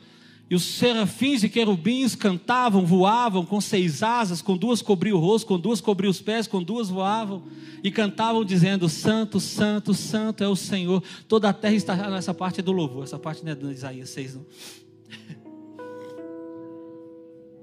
[0.51, 5.47] E os serafins e querubins cantavam, voavam com seis asas, com duas cobriam o rosto,
[5.47, 7.43] com duas cobriam os pés, com duas voavam
[7.81, 11.01] e cantavam dizendo: Santo, Santo, Santo é o Senhor.
[11.25, 14.09] Toda a terra está nessa parte é do louvor, essa parte não é de Isaías
[14.09, 14.45] 6, não.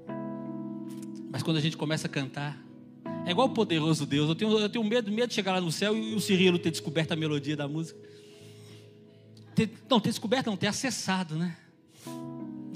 [1.31, 2.59] Mas quando a gente começa a cantar,
[3.23, 4.29] é igual o poderoso Deus.
[4.29, 6.71] Eu tenho, eu tenho medo, medo de chegar lá no céu e o Cirilo ter
[6.71, 7.99] descoberto a melodia da música.
[9.53, 11.55] Ter, não, ter descoberto, não, ter acessado, né?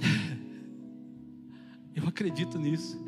[1.96, 3.00] Eu acredito nisso.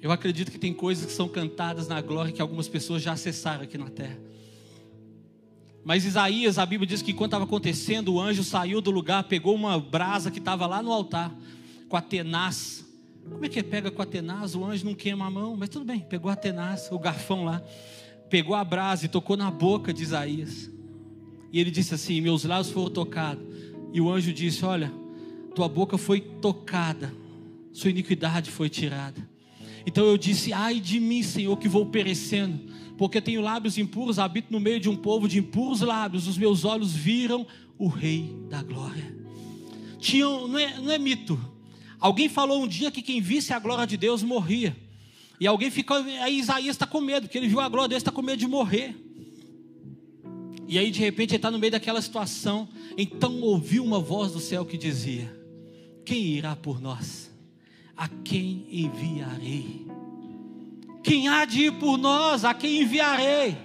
[0.00, 3.64] Eu acredito que tem coisas que são cantadas na glória que algumas pessoas já acessaram
[3.64, 4.18] aqui na terra.
[5.84, 9.54] Mas Isaías, a Bíblia diz que quando estava acontecendo, o anjo saiu do lugar, pegou
[9.54, 11.32] uma brasa que estava lá no altar,
[11.88, 12.84] com a tenaz.
[13.28, 13.62] Como é que é?
[13.62, 16.36] Pega com a tenaz, o anjo não queima a mão, mas tudo bem, pegou a
[16.36, 17.62] tenaz, o garfão lá,
[18.28, 20.70] pegou a brasa e tocou na boca de Isaías.
[21.52, 23.44] E ele disse assim: Meus lábios foram tocados.
[23.92, 24.92] E o anjo disse: Olha,
[25.56, 27.12] tua boca foi tocada
[27.76, 29.28] sua iniquidade foi tirada.
[29.84, 32.58] Então eu disse: Ai de mim, Senhor, que vou perecendo,
[32.96, 36.64] porque tenho lábios impuros, habito no meio de um povo de impuros lábios, os meus
[36.64, 37.46] olhos viram
[37.78, 39.14] o Rei da Glória.
[39.98, 41.38] Tinha, não, é, não é mito.
[42.00, 44.74] Alguém falou um dia que quem visse a glória de Deus morria.
[45.38, 48.00] E alguém ficou, aí Isaías está com medo, porque ele viu a glória de Deus,
[48.00, 48.96] está com medo de morrer.
[50.66, 52.66] E aí de repente ele está no meio daquela situação.
[52.96, 55.35] Então ouviu uma voz do céu que dizia:
[56.06, 57.26] Quem irá por nós?
[57.96, 59.86] a quem enviarei?
[61.02, 63.56] Quem há de ir por nós, a quem enviarei?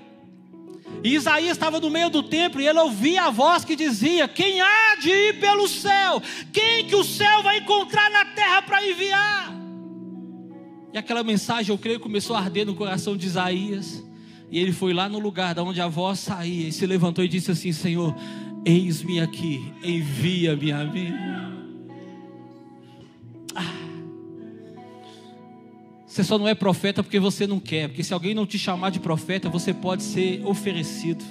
[1.03, 4.61] E Isaías estava no meio do templo e ele ouvia a voz que dizia: Quem
[4.61, 6.21] há de ir pelo céu?
[6.53, 9.51] Quem que o céu vai encontrar na terra para enviar?
[10.93, 14.03] E aquela mensagem, eu creio, começou a arder no coração de Isaías.
[14.51, 17.27] E ele foi lá no lugar da onde a voz saía e se levantou e
[17.27, 18.13] disse assim: Senhor,
[18.63, 21.51] eis-me aqui, envia-me a mim.
[26.12, 28.89] Você só não é profeta porque você não quer, porque se alguém não te chamar
[28.89, 31.24] de profeta, você pode ser oferecido.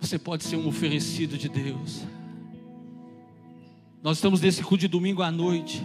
[0.00, 2.02] Você pode ser um oferecido de Deus.
[4.02, 5.80] Nós estamos nesse culto de domingo à noite.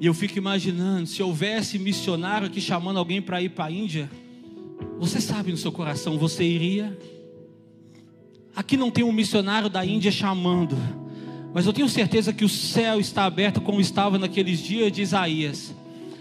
[0.00, 4.10] E eu fico imaginando, se houvesse missionário aqui chamando alguém para ir para a Índia,
[4.98, 6.98] você sabe no seu coração, você iria?
[8.56, 10.74] Aqui não tem um missionário da Índia chamando.
[11.54, 15.74] Mas eu tenho certeza que o céu está aberto como estava naqueles dias de Isaías.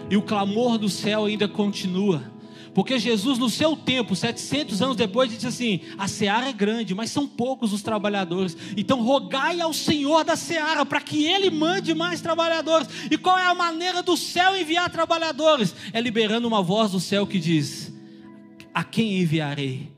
[0.09, 2.32] E o clamor do céu ainda continua.
[2.73, 7.11] Porque Jesus, no seu tempo, 700 anos depois, disse assim: A seara é grande, mas
[7.11, 8.55] são poucos os trabalhadores.
[8.77, 12.88] Então, rogai ao Senhor da seara para que ele mande mais trabalhadores.
[13.09, 15.75] E qual é a maneira do céu enviar trabalhadores?
[15.91, 17.93] É liberando uma voz do céu que diz:
[18.73, 19.91] A quem enviarei?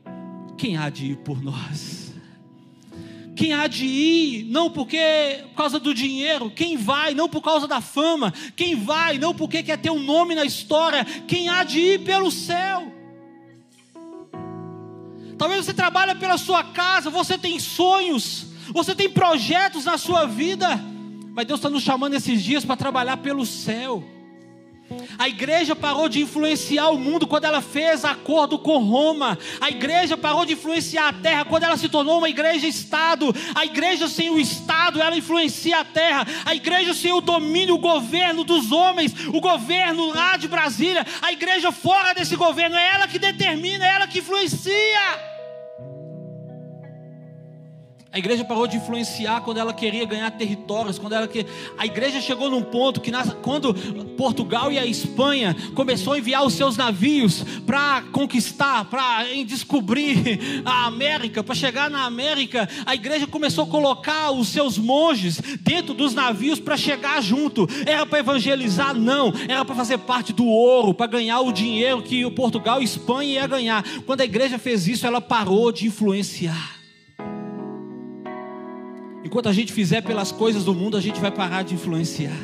[0.56, 1.93] Quem há de ir por nós?
[3.44, 7.68] Quem há de ir, não porque por causa do dinheiro, quem vai, não por causa
[7.68, 11.78] da fama, quem vai, não porque quer ter um nome na história, quem há de
[11.78, 12.90] ir pelo céu.
[15.36, 20.82] Talvez você trabalhe pela sua casa, você tem sonhos, você tem projetos na sua vida,
[21.34, 24.02] mas Deus está nos chamando esses dias para trabalhar pelo céu.
[25.18, 29.38] A igreja parou de influenciar o mundo quando ela fez acordo com Roma.
[29.60, 33.34] A igreja parou de influenciar a terra quando ela se tornou uma igreja-estado.
[33.54, 36.26] A igreja sem o estado, ela influencia a terra.
[36.44, 41.32] A igreja sem o domínio, o governo dos homens, o governo lá de Brasília, a
[41.32, 45.33] igreja fora desse governo, é ela que determina, é ela que influencia.
[48.14, 51.44] A igreja parou de influenciar quando ela queria ganhar territórios, quando ela que
[51.76, 53.34] a igreja chegou num ponto que nas...
[53.42, 53.74] quando
[54.16, 60.86] Portugal e a Espanha começou a enviar os seus navios para conquistar, para descobrir a
[60.86, 66.14] América, para chegar na América, a igreja começou a colocar os seus monges dentro dos
[66.14, 67.66] navios para chegar junto.
[67.84, 68.94] Era para evangelizar?
[68.94, 72.82] Não, era para fazer parte do ouro, para ganhar o dinheiro que o Portugal e
[72.82, 73.84] a Espanha ia ganhar.
[74.06, 76.83] Quando a igreja fez isso, ela parou de influenciar.
[79.24, 82.36] Enquanto a gente fizer pelas coisas do mundo, a gente vai parar de influenciar.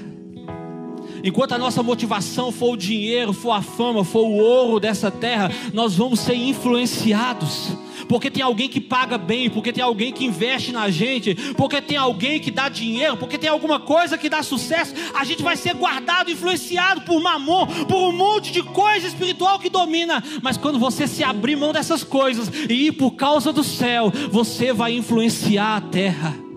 [1.23, 5.51] Enquanto a nossa motivação for o dinheiro, for a fama, for o ouro dessa terra,
[5.75, 7.77] nós vamos ser influenciados.
[8.09, 11.99] Porque tem alguém que paga bem, porque tem alguém que investe na gente, porque tem
[11.99, 15.75] alguém que dá dinheiro, porque tem alguma coisa que dá sucesso, a gente vai ser
[15.75, 20.25] guardado, influenciado por mamon, por um monte de coisa espiritual que domina.
[20.43, 24.73] Mas quando você se abrir mão dessas coisas e ir por causa do céu, você
[24.73, 26.50] vai influenciar a terra.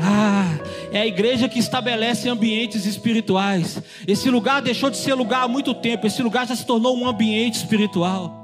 [0.00, 0.58] Ah,
[0.92, 3.82] é a igreja que estabelece ambientes espirituais.
[4.06, 7.06] Esse lugar deixou de ser lugar há muito tempo, esse lugar já se tornou um
[7.06, 8.34] ambiente espiritual.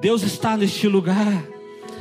[0.00, 1.44] Deus está neste lugar.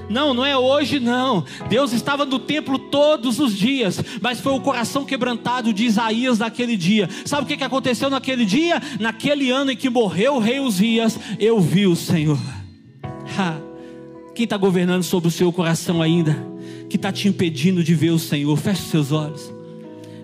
[0.10, 1.44] Não, não é hoje, não.
[1.68, 6.78] Deus estava no templo todos os dias, mas foi o coração quebrantado de Isaías naquele
[6.78, 7.10] dia.
[7.26, 8.82] Sabe o que aconteceu naquele dia?
[9.00, 12.40] Naquele ano em que morreu o rei Uzias, eu vi o Senhor.
[13.38, 13.58] Ha.
[14.36, 16.55] Quem está governando sobre o seu coração ainda?
[16.90, 18.58] Que está te impedindo de ver o Senhor?
[18.58, 19.55] Feche seus olhos.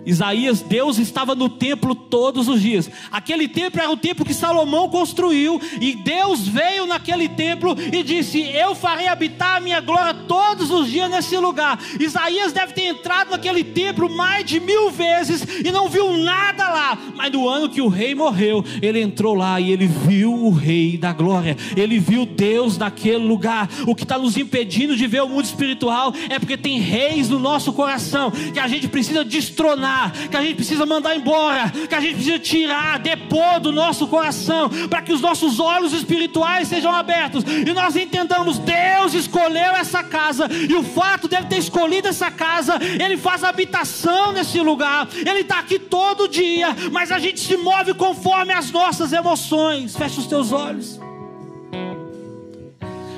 [0.04, 2.90] Isaías, Deus estava no templo todos os dias.
[3.10, 8.40] Aquele templo era o templo que Salomão construiu, e Deus veio naquele templo e disse:
[8.40, 11.78] Eu farei habitar a minha glória todos os dias nesse lugar.
[12.00, 16.98] Isaías deve ter entrado naquele templo mais de mil vezes e não viu nada lá.
[17.14, 20.96] Mas no ano que o rei morreu, ele entrou lá e ele viu o rei
[20.96, 23.68] da glória, ele viu Deus naquele lugar.
[23.86, 27.38] O que está nos impedindo de ver o mundo espiritual é porque tem reis no
[27.38, 29.91] nosso coração que a gente precisa destronar
[30.30, 34.68] que a gente precisa mandar embora, que a gente precisa tirar, depor do nosso coração,
[34.88, 40.48] para que os nossos olhos espirituais sejam abertos e nós entendamos: Deus escolheu essa casa,
[40.50, 45.58] e o fato dele ter escolhido essa casa, ele faz habitação nesse lugar, ele está
[45.58, 49.96] aqui todo dia, mas a gente se move conforme as nossas emoções.
[49.96, 51.00] Feche os teus olhos.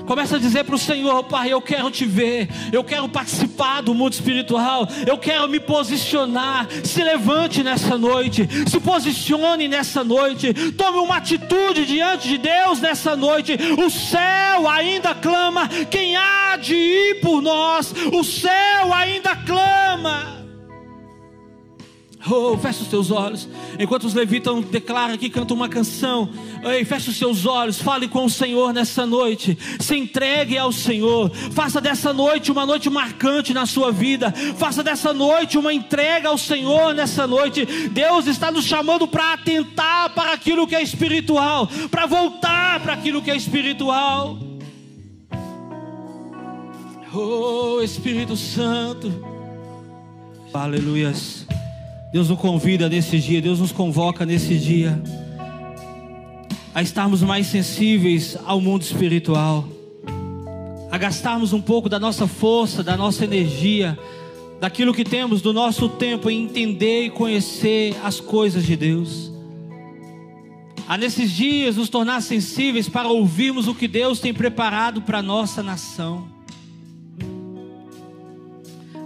[0.06, 3.94] Começa a dizer para o Senhor, Pai, eu quero te ver, eu quero participar do
[3.94, 6.68] mundo espiritual, eu quero me posicionar.
[6.84, 13.16] Se levante nessa noite, se posicione nessa noite, tome uma atitude diante de Deus nessa
[13.16, 13.56] noite.
[13.78, 17.94] O céu ainda clama, quem há de ir por nós?
[18.12, 20.43] O céu ainda clama.
[22.30, 23.46] Oh, feche os seus olhos.
[23.78, 26.30] Enquanto os levitas declaram aqui, cantam uma canção.
[26.62, 27.80] Ei, feche os seus olhos.
[27.80, 29.58] Fale com o Senhor nessa noite.
[29.78, 31.30] Se entregue ao Senhor.
[31.52, 34.32] Faça dessa noite uma noite marcante na sua vida.
[34.56, 37.66] Faça dessa noite uma entrega ao Senhor nessa noite.
[37.90, 41.68] Deus está nos chamando para atentar para aquilo que é espiritual.
[41.90, 44.38] Para voltar para aquilo que é espiritual.
[47.12, 49.12] Oh, Espírito Santo.
[50.52, 51.43] Aleluias.
[52.14, 55.02] Deus nos convida nesse dia, Deus nos convoca nesse dia
[56.72, 59.68] a estarmos mais sensíveis ao mundo espiritual,
[60.92, 63.98] a gastarmos um pouco da nossa força, da nossa energia,
[64.60, 69.32] daquilo que temos do nosso tempo em entender e conhecer as coisas de Deus.
[70.86, 75.22] A nesses dias nos tornar sensíveis para ouvirmos o que Deus tem preparado para a
[75.22, 76.33] nossa nação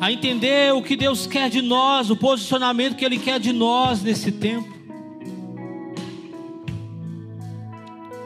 [0.01, 4.03] a entender o que Deus quer de nós, o posicionamento que Ele quer de nós
[4.03, 4.79] nesse tempo.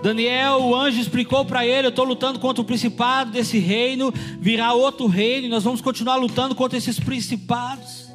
[0.03, 4.73] Daniel, o anjo explicou para ele: Eu estou lutando contra o principado desse reino, virá
[4.73, 8.11] outro reino, e nós vamos continuar lutando contra esses principados.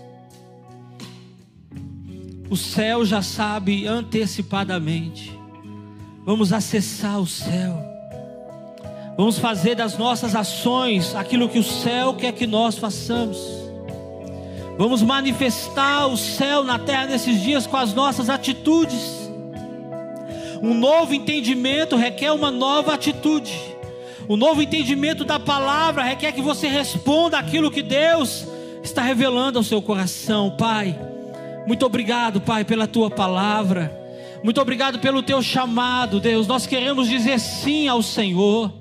[2.50, 5.38] O céu já sabe antecipadamente.
[6.26, 7.87] Vamos acessar o céu.
[9.18, 13.40] Vamos fazer das nossas ações aquilo que o céu quer que nós façamos.
[14.78, 19.28] Vamos manifestar o céu na terra nesses dias com as nossas atitudes.
[20.62, 23.60] Um novo entendimento requer uma nova atitude.
[24.28, 28.46] O novo entendimento da palavra requer que você responda aquilo que Deus
[28.84, 30.96] está revelando ao seu coração, Pai.
[31.66, 33.92] Muito obrigado, Pai, pela tua palavra.
[34.44, 36.46] Muito obrigado pelo teu chamado, Deus.
[36.46, 38.72] Nós queremos dizer sim ao Senhor.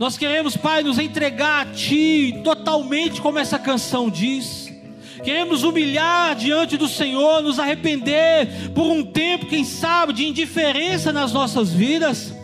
[0.00, 4.72] Nós queremos, Pai, nos entregar a Ti totalmente, como essa canção diz.
[5.22, 11.34] Queremos humilhar diante do Senhor, nos arrepender por um tempo, quem sabe, de indiferença nas
[11.34, 12.34] nossas vidas.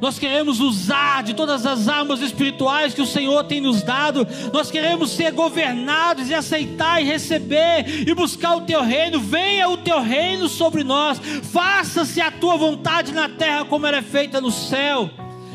[0.00, 4.26] Nós queremos usar de todas as armas espirituais que o Senhor tem nos dado.
[4.50, 9.20] Nós queremos ser governados e aceitar e receber e buscar o teu reino.
[9.20, 11.20] Venha o teu reino sobre nós.
[11.52, 15.10] Faça-se a tua vontade na terra como ela é feita no céu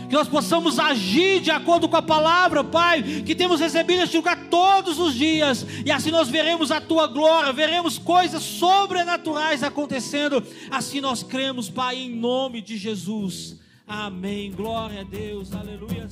[0.07, 4.47] que nós possamos agir de acordo com a palavra, Pai, que temos recebido neste lugar
[4.49, 11.01] todos os dias, e assim nós veremos a tua glória, veremos coisas sobrenaturais acontecendo, assim
[11.01, 13.55] nós cremos, Pai, em nome de Jesus.
[13.87, 14.51] Amém.
[14.51, 15.53] Glória a Deus.
[15.53, 16.07] Aleluia.